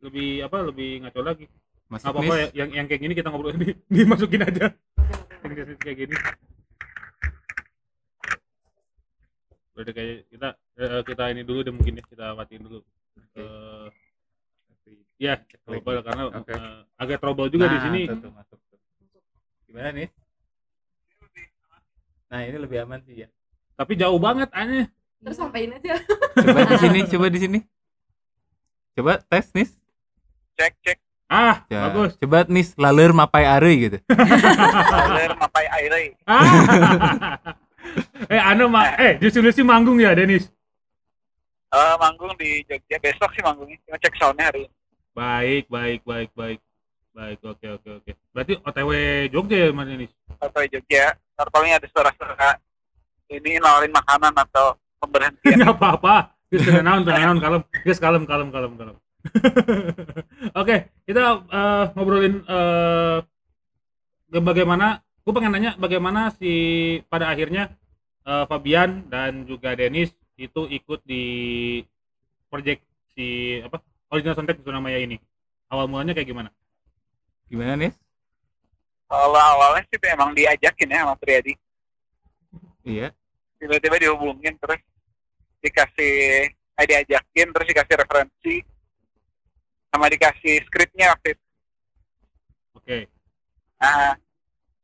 [0.00, 1.46] Lebih apa lebih ngaco lagi
[1.92, 4.72] masuk apa apa yang yang kayak gini kita ngobrol di dimasukin aja.
[5.44, 6.14] Yang kayak gini.
[9.76, 10.48] Udah kayak kita
[10.80, 12.80] eh, kita ini dulu deh mungkin ya kita matiin dulu.
[13.36, 13.88] Eh,
[15.20, 15.36] ya
[15.68, 16.52] trouble karena Oke.
[16.56, 18.00] eh, agak trouble juga di Nah, sini.
[18.08, 18.80] tuh, tuh, masuk tuh.
[19.68, 20.12] gimana Nis
[22.32, 23.28] nah ini lebih aman sih ya.
[23.76, 24.88] Tapi jauh banget aneh.
[25.20, 26.00] Terus sampaiin aja?
[26.32, 27.58] Coba di sini coba di sini.
[28.96, 29.76] Coba tes Nis.
[30.56, 30.98] Cek cek
[31.32, 32.12] ah Ya, bagus.
[32.20, 33.98] Coba Nis laleur mapai are gitu.
[34.12, 36.12] Alir mapai aire.
[36.28, 36.44] Ah.
[38.36, 39.16] eh anu mah eh.
[39.16, 40.52] justru sih manggung ya Denis?
[41.72, 43.00] Eh manggung di Jogja.
[43.00, 43.80] Besok sih manggungnya.
[43.88, 44.74] Cuma cek soundnya hari ini.
[45.12, 46.60] baik baik baik baik.
[47.12, 48.10] Baik oke oke oke.
[48.36, 48.90] Berarti OTW
[49.32, 50.12] Jogja ya Mas Denis?
[50.36, 51.16] Atau Jogja.
[51.36, 52.60] Ntar paling ada suara-suara.
[53.32, 55.56] Ini nawarin makanan atau pemberhentian.
[55.64, 56.36] nggak apa-apa.
[56.52, 57.08] Geus teu naon
[57.40, 57.64] kalem.
[57.80, 58.96] Geus kalem kalem kalem kalem
[60.60, 63.18] oke kita eh, ngobrolin eh,
[64.32, 66.52] bagaimana gue pengen nanya bagaimana si
[67.06, 67.70] pada akhirnya
[68.26, 71.24] eh, Fabian dan juga Denis itu ikut di
[72.50, 72.82] project
[73.14, 73.78] si apa
[74.12, 75.16] original soundtrack itu namanya ini.
[75.72, 76.50] Awal mulanya kayak gimana?
[77.48, 77.96] Gimana Nis?
[79.08, 81.54] Kalau awalnya sih emang diajakin ya sama Triadi.
[82.84, 83.08] iya.
[83.60, 84.80] Tiba-tiba dihubungin terus
[85.62, 88.54] dikasih eh, diajakin terus dikasih referensi
[89.92, 91.44] sama dikasih skripnya waktu itu.
[92.80, 92.98] oke
[93.82, 94.14] Nah,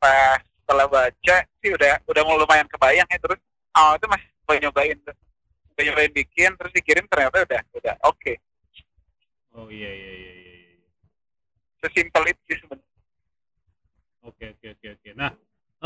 [0.03, 3.41] pas setelah baca sih udah udah mau lumayan kebayang ya terus
[3.73, 5.17] awal itu masih mau nyobain tuh.
[5.73, 8.35] Udah nyobain bikin terus dikirim ternyata udah udah oke.
[9.55, 10.89] oh iya iya iya iya iya.
[11.81, 12.99] Sesimpel itu sih sebenarnya.
[14.27, 15.11] Oke oke oke oke.
[15.15, 15.33] Nah,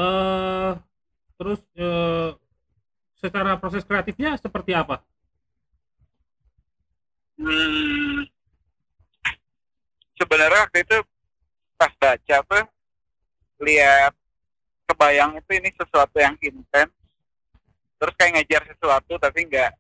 [0.01, 0.73] eh
[1.37, 2.31] terus eh
[3.21, 5.05] secara proses kreatifnya seperti apa?
[7.39, 8.25] Hmm,
[10.23, 10.99] sebenarnya waktu itu
[11.75, 12.65] pas baca tuh
[13.59, 14.15] lihat
[14.87, 16.95] kebayang itu ini sesuatu yang intens
[17.99, 19.71] terus kayak ngejar sesuatu tapi nggak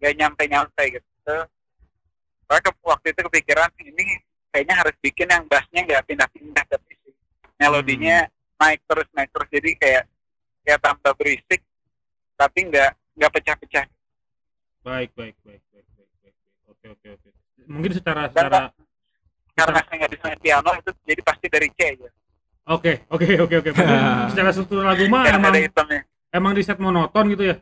[0.00, 1.36] nggak nyampe nyampe gitu
[2.48, 4.04] Soalnya ke- waktu itu kepikiran ini
[4.48, 7.10] kayaknya harus bikin yang bassnya nggak pindah-pindah tapi si
[7.56, 10.04] melodinya naik terus naik terus jadi kayak
[10.64, 11.60] kayak tambah berisik
[12.36, 13.86] tapi nggak nggak pecah-pecah
[14.82, 16.34] Baik baik baik baik baik baik.
[16.34, 16.34] baik.
[16.66, 17.28] Oke oke oke.
[17.70, 18.58] Mungkin secara Dan, secara
[19.52, 22.08] karena saya nggak bisa main piano itu jadi pasti dari C aja
[22.72, 23.70] oke oke oke oke.
[24.32, 26.00] Secara struktur lagu mah emang ada hitamnya
[26.32, 27.56] emang di set monoton gitu ya?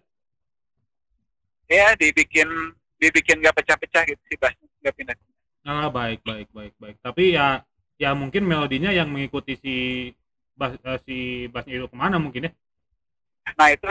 [1.71, 2.49] ya dibikin
[2.99, 5.17] dibikin nggak pecah-pecah gitu sih bassnya nggak pindah
[5.69, 6.97] Ah baik baik baik baik.
[7.05, 7.61] Tapi ya
[8.01, 9.75] ya mungkin melodinya yang mengikuti si
[10.57, 11.17] bas, eh, si
[11.53, 12.53] bassnya itu ke mana mungkin ya?
[13.59, 13.89] nah itu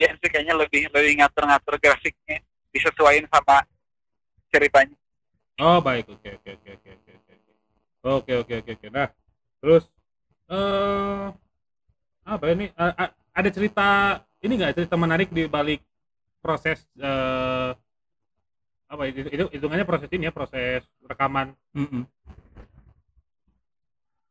[0.00, 2.40] ya sih kayaknya lebih lebih ngatur-ngatur grafiknya
[2.72, 3.60] disesuaikan sama
[4.48, 4.96] ceritanya
[5.60, 6.04] Oh baik.
[6.12, 7.52] Oke oke oke oke oke oke oke.
[8.06, 9.08] Oke oke oke nah
[9.60, 9.84] terus
[10.50, 11.26] eh
[12.26, 12.66] apa ini?
[12.76, 13.86] A- a- ada cerita
[14.44, 14.74] ini nggak?
[14.78, 15.80] Cerita menarik di balik
[16.44, 17.72] proses eh
[18.86, 21.50] apa itu, itu hitungannya proses ini ya proses rekaman.
[21.74, 22.06] Mm-mm.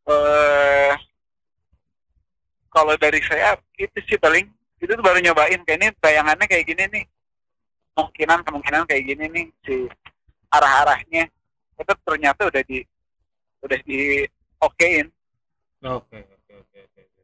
[0.07, 0.95] eh
[2.69, 4.45] kalau dari saya itu sih paling
[4.81, 5.61] itu tuh baru nyobain.
[5.63, 7.03] Kayak ini bayangannya kayak gini nih.
[7.95, 9.75] Kemungkinan kemungkinan kayak gini nih si
[10.49, 11.29] arah-arahnya
[11.75, 12.79] itu ternyata udah di
[13.61, 14.23] udah di
[14.61, 15.07] okein
[15.81, 17.21] oke oke oke oke oke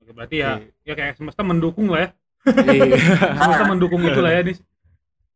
[0.00, 0.66] oke berarti ya Oke.
[0.84, 2.10] ya kayak semesta mendukung lah ya
[2.42, 2.98] Iya.
[3.38, 4.56] semesta mendukung itu lah ya nih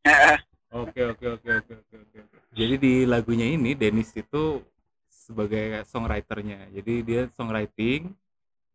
[0.07, 0.39] Nah,
[0.71, 2.39] oke oke oke oke oke oke oke.
[2.55, 4.63] Jadi di lagunya ini Dennis itu
[5.11, 6.71] sebagai songwriternya.
[6.71, 8.15] Jadi dia songwriting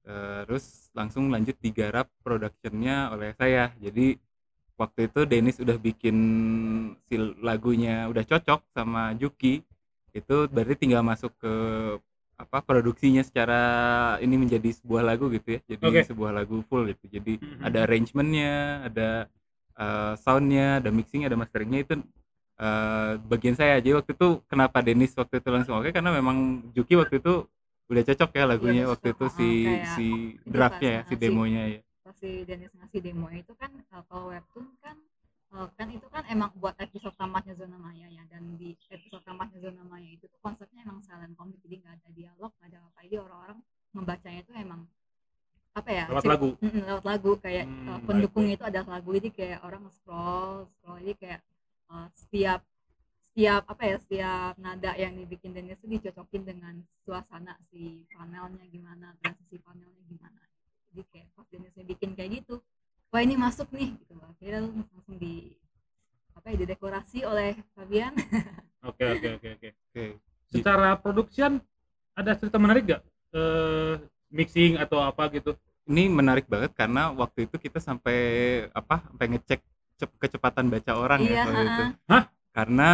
[0.04, 3.71] terus langsung lanjut digarap productionnya oleh saya.
[3.80, 4.19] Jadi
[4.82, 6.17] waktu itu Dennis udah bikin
[7.06, 7.15] si
[7.46, 9.62] lagunya udah cocok sama Juki
[10.12, 11.54] itu berarti tinggal masuk ke
[12.41, 13.62] apa produksinya secara
[14.17, 16.02] ini menjadi sebuah lagu gitu ya jadi Oke.
[16.10, 17.06] sebuah lagu full gitu.
[17.22, 17.62] Jadi Mhm.
[17.62, 18.52] ada arrangementnya
[18.89, 19.10] ada
[19.78, 21.94] eh, soundnya ada mixingnya ada masteringnya itu
[22.62, 25.89] eh, bagian saya jadi waktu itu kenapa Dennis waktu itu langsung oke?
[25.94, 27.46] Karena memang Juki waktu itu
[27.91, 29.48] udah cocok ya lagunya Iya, waktu itu si
[29.94, 30.06] si
[30.48, 31.80] draftnya ya uh, si- demonya ya
[32.17, 34.97] si Dennis ngasih demo itu kan uh, kalau webtoon kan
[35.52, 39.60] uh, kan itu kan emang buat episode tamatnya zona maya ya dan di episode tamatnya
[39.62, 43.00] zona maya itu tuh konsepnya emang silent comic jadi nggak ada dialog nggak ada apa
[43.06, 43.60] jadi orang-orang
[43.91, 44.82] membacanya itu emang
[45.71, 46.47] apa ya Lewat lagu.
[46.60, 48.60] Mm-mm, lewat lagu kayak Hmm, uh, pendukungnya baik.
[48.60, 51.41] itu ada lagu jadi kayak orang scroll scroll jadi kayak
[51.88, 52.60] uh, setiap
[53.32, 56.76] setiap apa ya setiap nada yang dibikin Dennis itu dicocokin dengan
[57.08, 60.43] suasana si panelnya gimana transisi panelnya gimana
[60.91, 62.60] jadi kayak pas Dennisnya bikin kayak gitu
[63.10, 64.60] wah ini masuk nih gitu akhirnya
[64.91, 65.56] langsung di
[66.32, 68.13] apa ya didekorasi oleh Fabian
[68.82, 69.69] Oke oke oke oke.
[69.93, 70.04] oke
[70.49, 71.62] Secara production
[72.12, 73.01] ada cerita menarik gak?
[73.30, 73.93] Eh
[74.27, 75.54] mixing atau apa gitu?
[75.84, 78.15] ini menarik banget karena waktu itu kita sampai
[78.71, 79.60] apa sampai ngecek
[79.97, 82.19] cep- kecepatan baca orang Iya, ya waktu itu ha-ha.
[82.54, 82.89] karena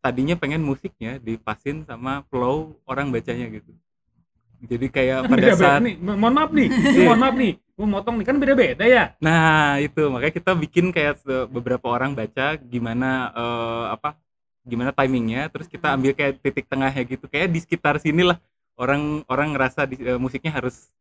[0.00, 3.70] tadinya pengen musiknya dipasin sama flow orang bacanya gitu
[4.62, 5.94] jadi kayak pada Beda-beda saat nih.
[5.98, 6.68] Mo- Mohon maaf nih.
[6.70, 7.52] Ini mohon maaf nih.
[7.72, 9.04] Gue motong nih kan beda-beda ya.
[9.18, 9.42] nah
[9.76, 14.14] itu makanya kita bikin kayak beberapa orang baca gimana eh, apa
[14.62, 18.38] gimana timingnya terus kita ambil kayak titik tengahnya gitu kayak di sekitar sini lah
[18.74, 20.92] orang orang ngerasa di, eh, musiknya harus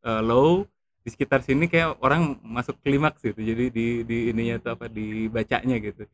[0.00, 0.62] eh, low
[1.00, 5.76] di sekitar sini kayak orang masuk klimaks gitu jadi di di ininya tuh apa dibacanya
[5.80, 6.06] gitu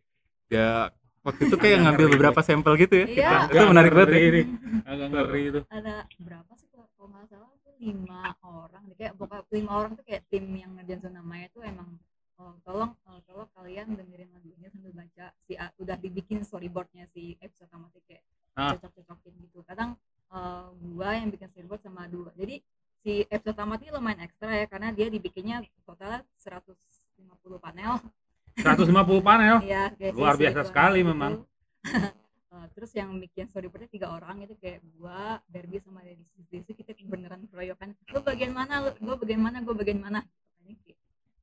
[0.47, 0.89] ya
[1.21, 3.29] waktu itu kayak ngambil beberapa sampel gitu ya Iya.
[3.43, 3.53] kita.
[3.53, 4.21] itu menarik banget ya.
[4.23, 4.43] ini.
[4.85, 5.61] Agak ngeri itu.
[5.69, 6.69] ada berapa sih
[7.05, 10.71] kalau kalau nggak salah tuh lima orang kayak pokoknya lima orang tuh kayak tim yang
[10.73, 11.89] ngerjain zona maya tuh emang
[12.41, 17.37] oh, tolong oh, tolong kalian dengerin lagunya sambil baca si A- udah dibikin storyboardnya si
[17.41, 18.71] episode tamatnya kayak Ah.
[18.79, 19.99] cocok-cocokin gitu kadang
[20.31, 22.63] eh, gua yang bikin storyboard sama dua jadi
[23.03, 26.81] si episode tamat ini lumayan ekstra ya karena dia dibikinnya totalnya 150
[27.61, 27.99] panel
[28.55, 29.67] 150 panel.
[29.67, 31.11] Iya, Luar si biasa sekali gitu.
[31.11, 31.43] memang.
[32.55, 36.95] Eh, terus yang bikin storyboardnya tiga orang itu kayak gua, Barbie sama Desi Desi kita
[37.03, 37.99] beneran keroyokan.
[38.15, 38.79] Lu bagian mana?
[38.79, 39.59] Lu, gua bagian mana?
[39.67, 40.23] Gua bagian mana?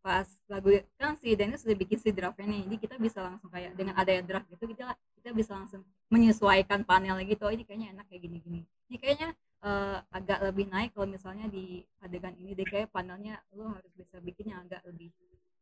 [0.02, 3.78] Pas lagu kan si Dennis sudah bikin si draftnya nih jadi kita bisa langsung kayak
[3.78, 8.10] dengan adanya draft gitu kita kita bisa langsung menyesuaikan panelnya gitu oh ini kayaknya enak
[8.10, 9.30] kayak gini gini ini kayaknya
[9.62, 14.18] eh, agak lebih naik kalau misalnya di adegan ini deh kayak panelnya lu harus bisa
[14.26, 15.14] bikin yang agak lebih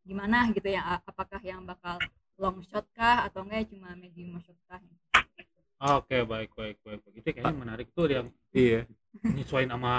[0.07, 1.99] gimana gitu ya apakah yang bakal
[2.39, 4.55] long shot kah atau enggak cuma medium shot
[5.79, 6.99] Oke, baik baik baik.
[7.07, 7.15] baik.
[7.23, 8.83] Itu kayaknya menarik tuh yang iya
[9.23, 9.93] nyesuaiin sama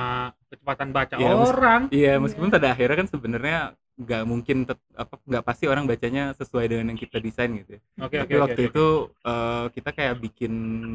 [0.53, 1.81] kecepatan baca Iya, mes- orang.
[1.91, 3.59] iya meskipun pada akhirnya kan sebenarnya
[4.01, 4.65] nggak mungkin
[4.97, 7.81] apa nggak pasti orang bacanya sesuai dengan yang kita desain gitu ya.
[8.01, 8.43] Oke oke Tapi oke.
[8.45, 8.71] waktu oke.
[8.73, 8.87] itu
[9.25, 10.53] eh, kita kayak bikin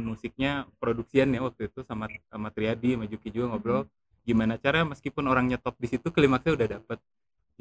[0.10, 3.86] musiknya produksian ya waktu itu sama sama Triadi sama Juki juga ngobrol
[4.26, 6.98] gimana cara meskipun orang nyetop di situ klimaksnya udah dapet.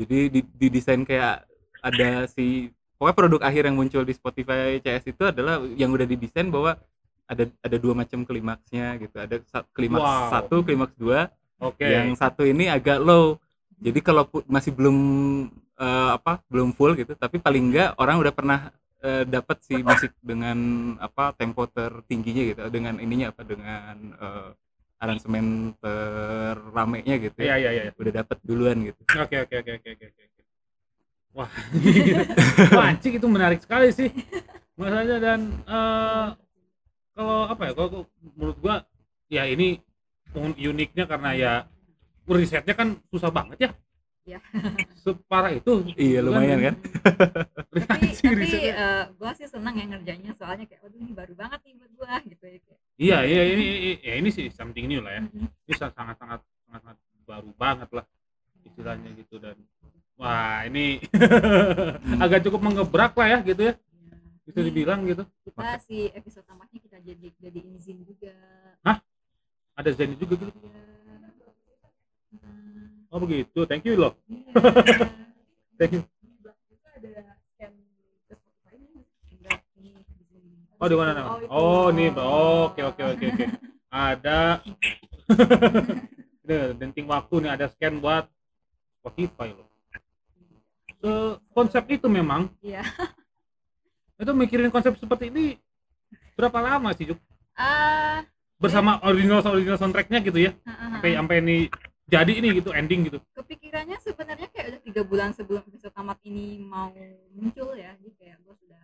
[0.01, 1.45] Jadi di, didesain kayak
[1.85, 6.49] ada si pokoknya produk akhir yang muncul di Spotify CS itu adalah yang udah didesain
[6.49, 6.81] bahwa
[7.25, 9.17] ada ada dua macam klimaksnya gitu.
[9.17, 9.41] Ada
[9.73, 10.31] klimaks Wow.
[10.31, 11.29] satu, klimaks dua,
[11.61, 11.85] Oke.
[11.85, 13.41] yang satu ini agak low
[13.81, 14.97] jadi kalau masih belum
[15.77, 18.59] eh, apa belum full gitu tapi paling enggak orang udah pernah
[19.03, 20.57] eh, dapat si musik dengan
[21.03, 24.51] apa tempo tertingginya gitu dengan ininya apa dengan eh,
[25.03, 27.93] aransemen terramenya gitu Iya ya iya iya.
[27.93, 30.07] udah dapat duluan gitu Oke oke oke oke oke.
[30.09, 30.23] oke.
[31.35, 31.51] Wah,
[32.79, 34.07] wah anjing itu menarik sekali sih.
[34.79, 36.27] Masalahnya dan eh,
[37.15, 37.73] kalau apa ya?
[37.73, 37.89] Kalau
[38.35, 38.77] menurut gua
[39.29, 39.79] ya ini
[40.35, 41.53] un- uniknya karena ya
[42.27, 43.71] risetnya kan susah banget ya.
[44.25, 44.41] Iya.
[45.05, 45.85] Separah itu.
[45.95, 48.73] iya Itu lumayan kan tapi Anjing, tapi risetnya.
[48.73, 52.15] eh, gua sih senang ya ngerjainnya soalnya kayak aduh ini baru banget nih buat gua
[52.25, 55.23] gitu ya kayak Iya iya ini ini- ya ini sih something new lah ya.
[55.29, 56.97] mm, Ini sangat sangat sangat sangat, sangat
[57.29, 58.05] baru banget lah
[58.65, 59.57] istilahnya gitu dan
[60.17, 61.03] wah ini
[62.25, 63.75] agak cukup mengebrak lah ya gitu ya ya.
[64.45, 65.25] Bisa dibilang gitu.
[65.45, 68.35] Kita si episode tamatnya kita jadi jadi izin juga.
[69.75, 70.55] Ada Zen juga gitu?
[70.71, 70.85] Ya.
[72.39, 73.67] Hmm, oh begitu.
[73.67, 74.15] Thank you loh.
[74.31, 74.55] Iya.
[75.81, 76.03] thank you.
[80.83, 81.49] Oh di mana nama itu.
[81.49, 83.45] oh nih oke oke oke oke.
[83.89, 84.61] Ada.
[86.45, 87.51] Ini denting waktu nih.
[87.57, 88.29] Ada scan buat
[89.01, 89.67] Spotify loh.
[91.01, 92.85] Se- konsep itu memang Iya.
[94.19, 95.59] Itu mikirin konsep seperti ini
[96.39, 97.19] berapa lama sih Juk?
[97.55, 98.27] Ah,
[98.59, 100.53] bersama original original soundtracknya gitu ya?
[100.67, 101.57] Ah, ah, sampai sampai ini
[102.05, 103.19] jadi ini gitu ending gitu.
[103.33, 106.93] Kepikirannya sebenarnya kayak udah tiga bulan sebelum episode tamat ini mau
[107.33, 107.97] muncul ya.
[107.99, 108.83] Jadi kayak gue sudah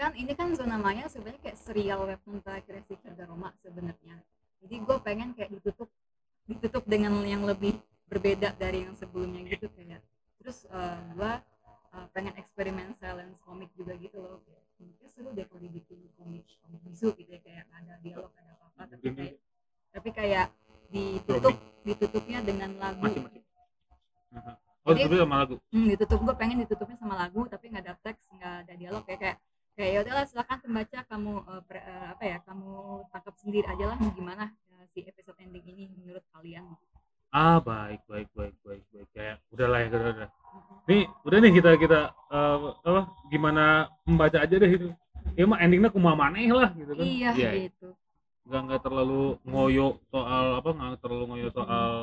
[0.00, 4.16] kan ini kan zona maya sebenarnya kayak serial webtoon terakhir si Kerja Roma sebenarnya.
[4.64, 5.92] Jadi gue pengen kayak ditutup
[6.48, 7.76] ditutup dengan yang lebih
[8.08, 10.00] berbeda dari yang sebelumnya gitu kayak.
[10.40, 11.32] Terus uh, gue
[11.92, 16.44] uh, pengen eksperimen silence komik juga gitu loh kayak mungkin seru deh kalau dibikin komik
[16.60, 19.34] komik bisu gitu ya kayak ada dialog ada apa apa tapi kayak
[19.90, 20.46] tapi kayak
[20.88, 23.42] ditutup ditutupnya dengan lagu Masih, masih.
[24.80, 25.56] Oh, Jadi- itu sama lagu.
[25.70, 29.20] hmm, ditutup gue pengen ditutupnya sama lagu tapi nggak ada teks nggak ada dialog kayak
[29.20, 29.36] kayak
[29.76, 32.70] kayak ya udahlah silakan pembaca kamu eh, pre- eh, apa ya kamu
[33.12, 36.64] tangkap sendiri aja lah gimana eh, si episode ending ini menurut kalian
[37.30, 39.06] Ah, baik, baik, baik, baik, baik.
[39.14, 40.29] Kayak udahlah ya, udah, udah.
[41.30, 43.00] Udah nih kita kita eh, apa
[43.30, 43.64] gimana
[44.02, 44.88] membaca aja deh itu.
[45.38, 47.06] Ya mah endingnya kumaha maneh lah gitu kan.
[47.06, 47.70] iya Iya, iya.
[47.70, 47.94] gitu
[48.50, 51.94] Nggak nggak terlalu ngoyo soal apa nggak terlalu ngoyo soal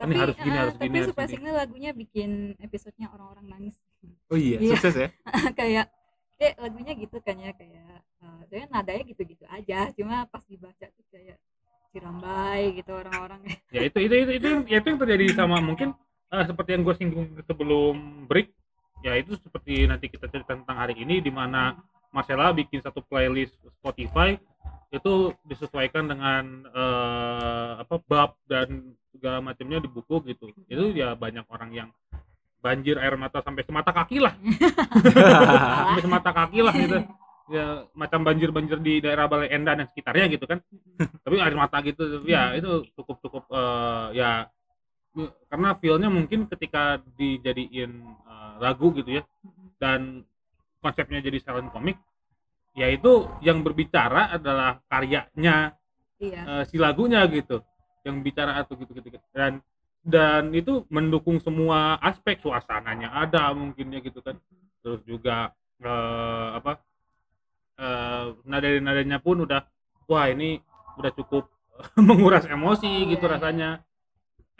[0.00, 3.76] tapi harus gini, eh, harus tapi gini, harus surprisingly lagunya bikin episodenya orang-orang nangis
[4.32, 4.72] oh iya Iya.
[4.72, 5.08] sukses ya
[5.60, 5.92] kayak
[6.40, 11.04] kayak lagunya gitu kan ya kayak uh, dia nadanya gitu-gitu aja cuma pas dibaca tuh
[11.12, 11.36] kayak
[11.92, 15.92] cirambai gitu orang-orang ya itu itu itu itu, ya itu yang terjadi sama mungkin
[16.30, 18.50] eh, seperti yang gue singgung sebelum break
[19.00, 21.76] ya itu seperti nanti kita cerita tentang hari ini di mana
[22.10, 24.34] Marcella bikin satu playlist Spotify
[24.90, 30.50] itu disesuaikan dengan eh, apa bab dan segala macamnya di buku gitu.
[30.66, 31.88] Itu ya banyak orang yang
[32.60, 34.34] banjir air mata sampai semata kaki lah.
[35.86, 36.98] Sampai semata kaki lah gitu.
[37.50, 37.66] Ya
[37.96, 40.58] macam banjir-banjir di daerah Balai Endah dan sekitarnya gitu kan.
[41.24, 44.50] Tapi air mata gitu ya itu cukup cukup eh, ya
[45.50, 49.22] karena feelnya mungkin ketika dijadiin eh, lagu gitu ya
[49.82, 50.22] dan
[50.78, 51.98] konsepnya jadi silent comic
[52.78, 55.74] ya itu yang berbicara adalah karyanya
[56.22, 57.60] iya eh, si lagunya gitu
[58.06, 59.60] yang bicara atau gitu gitu dan
[60.00, 64.38] dan itu mendukung semua aspek suasananya ada mungkinnya gitu kan
[64.80, 65.52] terus juga
[65.82, 66.72] eh, apa
[67.76, 69.66] eh, nada-nadanya pun udah
[70.06, 70.62] wah ini
[70.96, 71.50] udah cukup
[72.08, 73.34] menguras emosi gitu Iya.
[73.36, 73.70] rasanya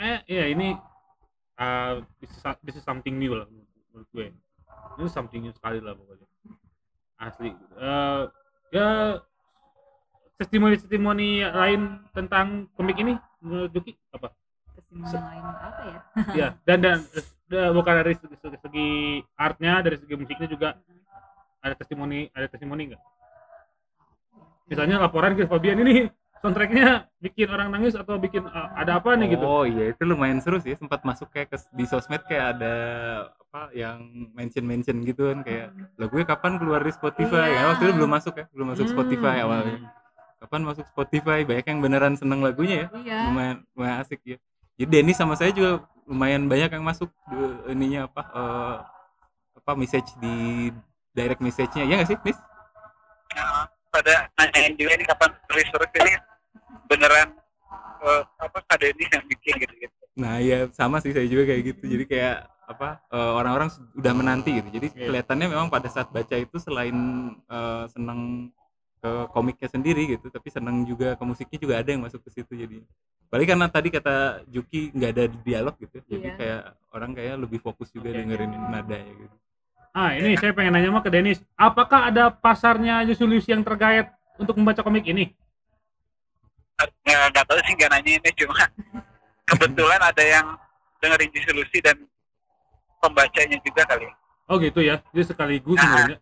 [0.01, 0.73] eh ya ini
[1.61, 3.47] uh, this, is, this is something new lah
[3.93, 4.27] menurut gue.
[4.97, 6.27] Ini something new sekali lah pokoknya.
[7.21, 7.53] Asli.
[7.53, 8.23] Eh,
[8.73, 8.89] ya
[10.41, 13.13] testimoni-testimoni lain tentang komik ini
[13.45, 14.33] menurut Juki apa?
[14.73, 15.99] Kesimpulan lain apa ya?
[16.41, 16.99] Ya dan dan
[17.53, 18.89] eh, bukan dari segi, segi, segi
[19.37, 20.69] artnya dari segi musiknya juga
[21.61, 23.03] ada testimoni ada testimoni enggak
[24.71, 26.07] misalnya laporan ke Fabian ini
[26.41, 29.45] soundtracknya bikin orang nangis atau bikin eh, ada apa nih gitu?
[29.45, 32.75] Oh iya itu lumayan seru sih sempat masuk kayak ke, di sosmed kayak ada
[33.31, 37.53] apa yang mention mention gitu kan kayak lagunya kapan keluar di Spotify?
[37.53, 37.61] Iya.
[37.61, 38.95] ya waktu itu belum masuk ya belum masuk Hmm.
[38.97, 39.79] Spotify awalnya.
[40.41, 41.39] Kapan masuk Spotify?
[41.45, 42.89] Banyak yang beneran seneng lagunya ya.
[43.05, 43.19] Iya.
[43.29, 44.37] Lumayan lumayan asik ya.
[44.81, 47.13] Jadi Denny sama saya juga lumayan banyak yang masuk
[47.69, 48.77] ininya apa eh,
[49.61, 50.71] apa message di
[51.13, 51.85] direct message-nya.
[51.85, 52.39] Ya nggak sih Nis?
[53.37, 56.13] Nah, pada nanyain juga ini kapan tulis terus ini
[56.91, 57.29] beneran
[58.03, 59.95] eh, apa ada ini yang bikin gitu gitu.
[60.19, 61.85] Nah ya sama sih saya juga kayak gitu.
[61.87, 62.37] Jadi kayak
[62.67, 64.69] apa eh, orang-orang udah menanti gitu.
[64.75, 65.07] Jadi Iya.
[65.07, 66.97] kelihatannya memang pada saat baca itu selain
[67.47, 68.51] eh, seneng
[69.01, 72.53] ke komiknya sendiri gitu tapi seneng juga ke musiknya juga ada yang masuk ke situ.
[72.53, 72.83] Jadi
[73.31, 76.37] balik karena tadi kata Juki nggak ada dialog gitu jadi Iya.
[76.37, 78.19] kayak orang kayak lebih fokus juga Oke.
[78.19, 79.37] dengerin nada ya gitu.
[79.91, 81.39] Ah ini saya pengen nanya mah ke Denis.
[81.55, 84.07] Apakah ada pasarnya Julius yang terkait
[84.39, 85.35] untuk membaca komik ini
[87.31, 88.65] nggak tahu sih nggak nanya ini cuma
[89.45, 90.47] kebetulan ada yang
[91.01, 91.97] dengerin disolusi dan
[92.99, 94.07] pembacanya juga kali
[94.47, 95.85] oh gitu ya jadi sekaligus Ah.
[95.85, 96.19] sebenarnya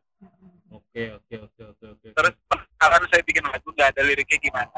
[0.71, 2.35] oke oke oke oke oke terus
[2.77, 4.71] kalau saya bikin lagu nggak ada liriknya gimana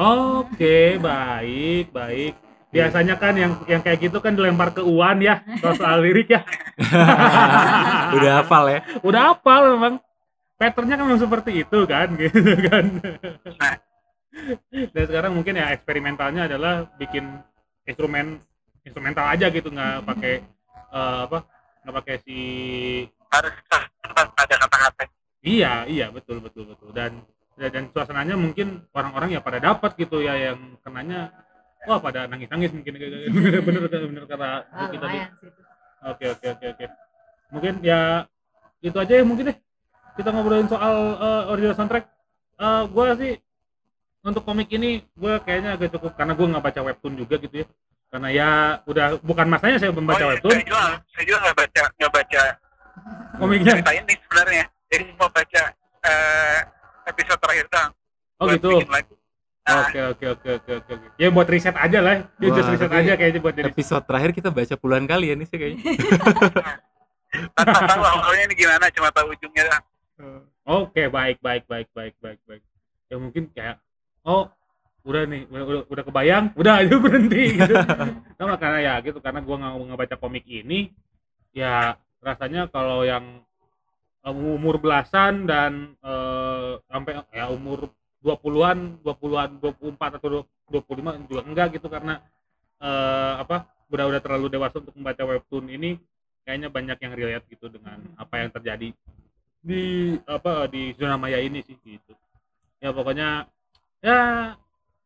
[0.00, 2.32] Oke, baik, baik.
[2.72, 6.40] Biasanya kan yang yang kayak gitu kan dilempar ke Uwan ya, soal, soal lirik ya.
[8.16, 9.94] udah hafal ya Udah hafal memang.
[10.56, 12.84] Patternnya kan memang seperti itu kan, gitu kan.
[14.70, 17.42] Dan sekarang mungkin ya eksperimentalnya adalah bikin
[17.84, 18.38] instrumen
[18.86, 20.34] instrumental aja gitu, nggak pakai
[20.94, 21.44] eh, apa,
[21.84, 22.38] nggak pakai si
[23.30, 23.54] harus
[24.10, 25.04] ada kata-kata
[25.40, 27.24] Iya, iya betul betul betul dan
[27.56, 31.32] dan suasananya mungkin orang-orang ya pada dapat gitu ya yang kenanya
[31.88, 32.92] wah pada nangis-nangis mungkin
[33.36, 35.18] bener bener bener kata ah, Buki tadi.
[36.00, 36.86] Oke oke oke oke.
[37.52, 38.24] Mungkin ya
[38.80, 39.56] itu aja ya mungkin deh.
[40.16, 42.04] Kita ngobrolin soal eh, original soundtrack.
[42.60, 43.36] Eh gua sih
[44.20, 47.66] untuk komik ini gua kayaknya agak cukup karena gua nggak baca webtoon juga gitu ya.
[48.10, 48.50] Karena ya
[48.90, 50.82] udah bukan masanya saya membaca oh, iya, webtoon, saya juga
[51.14, 52.42] saya juga nggak baca nggak baca
[53.38, 53.72] komiknya.
[53.78, 55.62] cerita ini sebenarnya jadi mau baca
[56.04, 56.58] eh,
[57.06, 57.92] episode terakhir doang
[58.40, 58.70] Oh buat gitu.
[58.72, 59.14] bikin lagu.
[59.70, 60.92] Oke oke oke oke oke.
[61.20, 62.26] Ya buat riset aja lah.
[62.40, 63.68] Ya Wah, just riset aja kayaknya buat jadi.
[63.68, 65.84] episode terakhir kita baca puluhan kali ya nih sih kayaknya
[67.54, 69.78] tanpa tahu awalnya ini gimana cuma tahu ujungnya.
[70.66, 72.62] Oke baik baik baik baik baik baik.
[73.12, 73.78] Ya mungkin kayak
[74.26, 74.48] oh
[75.00, 77.74] udah nih udah udah, udah kebayang udah aja berhenti gitu.
[78.40, 80.90] Nah, karena ya gitu karena gua nggak ngebaca komik ini
[81.54, 83.44] ya rasanya kalau yang
[84.26, 91.68] eh, umur belasan dan eh, sampai ya umur 20-an, 20-an, 24 atau 25 juga enggak
[91.80, 92.20] gitu karena
[92.80, 95.96] eh, apa udah udah terlalu dewasa untuk membaca webtoon ini
[96.44, 98.88] kayaknya banyak yang relate gitu dengan apa yang terjadi
[99.60, 102.12] di apa di zona maya ini sih gitu.
[102.80, 103.44] Ya pokoknya
[104.00, 104.20] ya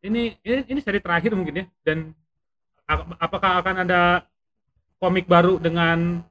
[0.03, 1.65] ini ini, ini seri terakhir mungkin ya.
[1.83, 2.11] Dan
[2.87, 4.01] ap- apakah akan ada
[4.99, 6.23] komik baru dengan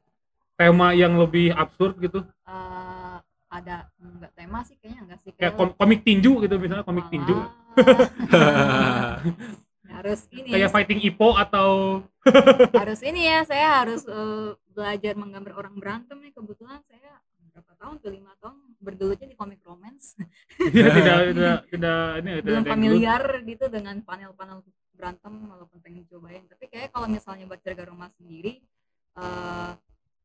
[0.55, 2.23] tema yang lebih absurd gitu?
[2.47, 3.17] Eh,
[3.51, 5.31] ada enggak tema sih kayaknya enggak sih.
[5.35, 7.37] Kayak kom- komik tinju gitu misalnya komik tinju.
[9.95, 12.03] Harus ini kayak fighting Ipo atau
[12.83, 16.33] harus ini ya saya harus eh, belajar menggambar orang berantem nih.
[16.35, 17.21] Kebetulan saya
[17.55, 19.63] berapa tahun tuh lima tahun bergelutnya di komik
[20.05, 24.59] romance ya, tidak tidak tidak ini tidak belum familiar gitu dengan panel-panel
[24.95, 28.63] berantem walaupun pengen cobain tapi kayak kalau misalnya buat Cerga Roma sendiri
[29.19, 29.73] eh,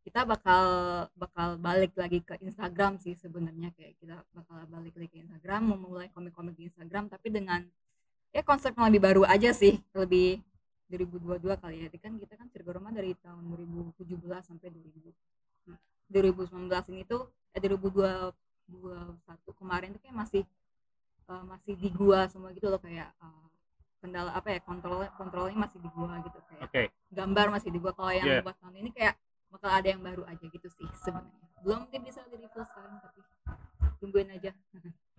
[0.10, 0.64] kita bakal
[1.14, 3.70] bakal balik lagi ke Instagram sih sebenarnya.
[3.78, 7.62] Kayak kita bakal balik lagi ke Instagram memulai komik-komik di Instagram tapi dengan
[8.34, 9.78] ya konsep yang lebih baru aja sih.
[9.94, 10.42] Lebih
[10.90, 11.88] 2022 kali ya.
[12.02, 14.10] Kan kita kan Cerga Roma dari tahun 2017
[14.42, 15.14] sampai 2000
[16.10, 17.62] 2019 ini tuh eh
[18.70, 20.44] 2021 kemarin tuh kayak masih
[21.30, 23.46] eh, masih di gua semua gitu loh kayak eh,
[24.00, 26.84] kendala apa ya kontrol kontrolnya masih di gua gitu kayak oke.
[27.12, 27.92] gambar masih di gua.
[27.92, 28.44] Kalau yang Yeah.
[28.46, 29.16] buat tahun ini kayak
[29.50, 31.48] bakal ada yang baru aja gitu sih sebenarnya.
[31.66, 33.20] Belum mungkin bisa di review sekarang tapi
[34.00, 34.52] tungguin aja.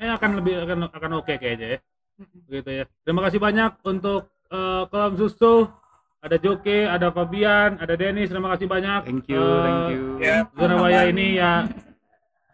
[0.00, 1.78] Eh, akan lebih akan akan oke kayaknya ya.
[2.48, 2.84] Gitu ya.
[3.04, 5.68] Terima kasih banyak untuk eh, kolam susu.
[6.20, 8.28] Ada Joke ada Fabian ada Dennis.
[8.28, 9.08] Terima kasih banyak.
[9.08, 10.02] Thank you Eh, thank you.
[10.20, 11.64] Ya, zona maya ini ya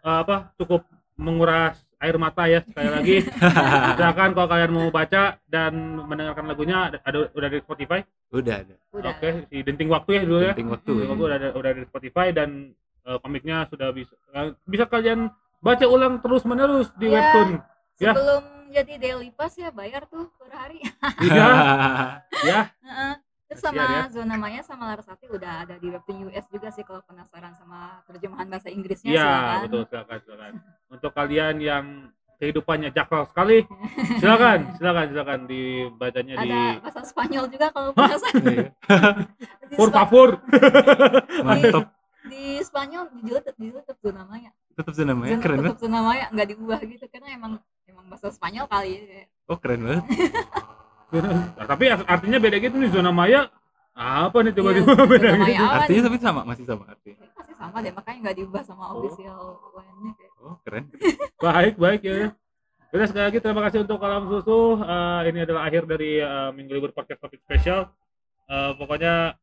[0.07, 0.87] eh, apa cukup
[1.17, 3.15] menguras air mata ya sekali lagi.
[3.97, 7.99] Silakan kalau kalian mau baca dan mendengarkan lagunya ada, ada udah di Spotify?
[8.29, 8.75] Udah ada.
[8.93, 9.11] Udah.
[9.11, 10.53] Oke di denting waktu ya dulu ya.
[10.53, 11.07] Waktu Denting ya.
[11.09, 12.49] waktu udah ada udah ada di Spotify dan
[13.01, 17.13] eh, komiknya sudah bisa eh, bisa kalian baca ulang terus menerus di Ya.
[17.17, 17.49] webtoon
[17.97, 18.13] Ya.
[18.13, 20.77] sebelum jadi daily pass ya bayar tuh per hari.
[21.17, 21.47] Iya.
[22.45, 22.59] Ya
[23.69, 24.03] sama ya.
[24.09, 28.45] Zona Maya sama Larasati udah ada di webtoon US juga sih kalau penasaran sama terjemahan
[28.45, 29.59] bahasa Inggrisnya Iya, silakan.
[29.63, 30.53] betul silakan silakan.
[30.87, 31.85] Untuk kalian yang
[32.37, 33.65] kehidupannya jakal sekali,
[34.21, 38.43] silakan silakan silakan dibacanya di Ada bahasa Spanyol juga kalau penasaran.
[38.43, 38.67] Iya.
[39.69, 40.29] di, Por favor.
[41.47, 41.85] mantap
[42.27, 44.51] di Spanyol di YouTube di YouTube Zona Maya.
[44.73, 47.51] tetap sih namanya Zona- keren banget tetap Zona Maya nggak diubah gitu karena emang
[47.83, 49.23] emang bahasa Spanyol kali ya.
[49.47, 50.03] oh keren banget
[51.07, 53.47] Nah, tapi art- artinya beda gitu nih zona maya.
[53.93, 55.57] Apa nih coba-coba Iya, beda gitu.
[55.57, 59.01] apa artinya tapi sama masih sama artinya Pasti sama deh makanya nggak diubah sama Oh.
[59.01, 59.39] official
[60.37, 60.85] oh keren
[61.41, 62.29] Baik, baik ya.
[62.87, 64.59] Jadi sekali lagi terima kasih untuk kolam susu.
[64.79, 67.89] Eh, ini adalah akhir dari eh, minggu libur podcast topik spesial.
[68.45, 69.33] Eh, pokoknya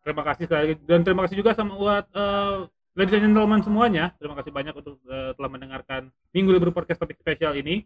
[0.00, 2.54] terima kasih sekali lagi dan terima kasih juga sama buat eh,
[2.94, 4.14] ladies and gentlemen semuanya.
[4.14, 6.00] Terima kasih banyak untuk eh, telah mendengarkan
[6.30, 7.82] minggu libur podcast topik spesial ini.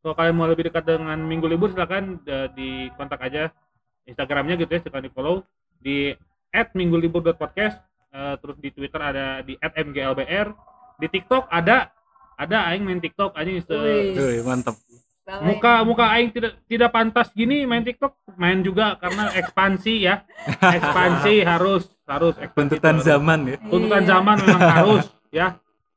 [0.00, 3.52] Kalau kalian mau lebih dekat dengan minggu libur silakan eh, di kontak aja
[4.08, 5.36] Instagramnya gitu ya, silakan di follow
[5.76, 6.16] di
[6.50, 7.76] @minggulibur.podcast.
[8.10, 10.46] Eh, terus di Twitter ada di @mglbr.
[11.00, 11.92] Di TikTok ada
[12.34, 13.50] ada aing main TikTok aja.
[13.52, 14.76] Wih, mantap
[15.38, 20.26] muka muka aing tidak tidak pantas gini main TikTok main juga karena ekspansi ya
[20.76, 24.10] ekspansi harus harus ekspansi tuntutan zaman ya tuntutan Iya.
[24.10, 25.46] zaman memang harus ya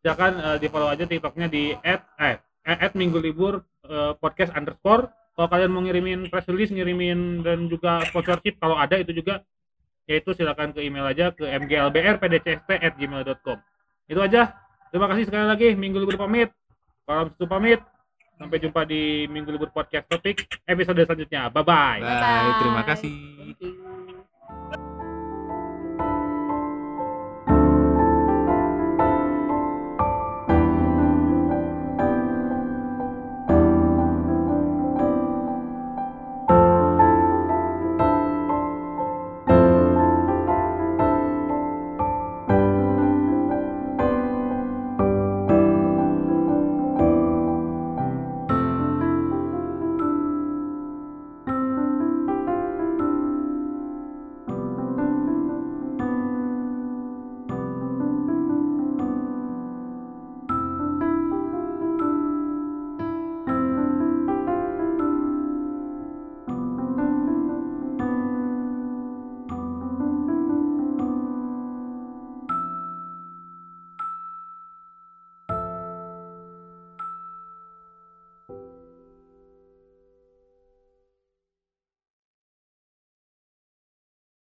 [0.05, 5.11] silakan eh, di follow aja TikToknya di at eh at minggu libur eh, podcast underscore.
[5.33, 9.41] Kalau kalian mau ngirimin press release ngirimin dan juga sponsorship kalau ada itu juga
[10.05, 13.57] yaitu silakan ke email aja ke mglbrpdcst@gmail.com
[14.07, 14.51] itu aja.
[14.93, 15.69] Terima kasih sekali lagi.
[15.73, 16.53] Minggu libur pamit.
[17.07, 17.81] Kolam Susu pamit.
[18.37, 21.49] Sampai jumpa di minggu libur podcast topik episode selanjutnya.
[21.49, 22.01] Bye bye.
[22.01, 23.81] Bye terima kasih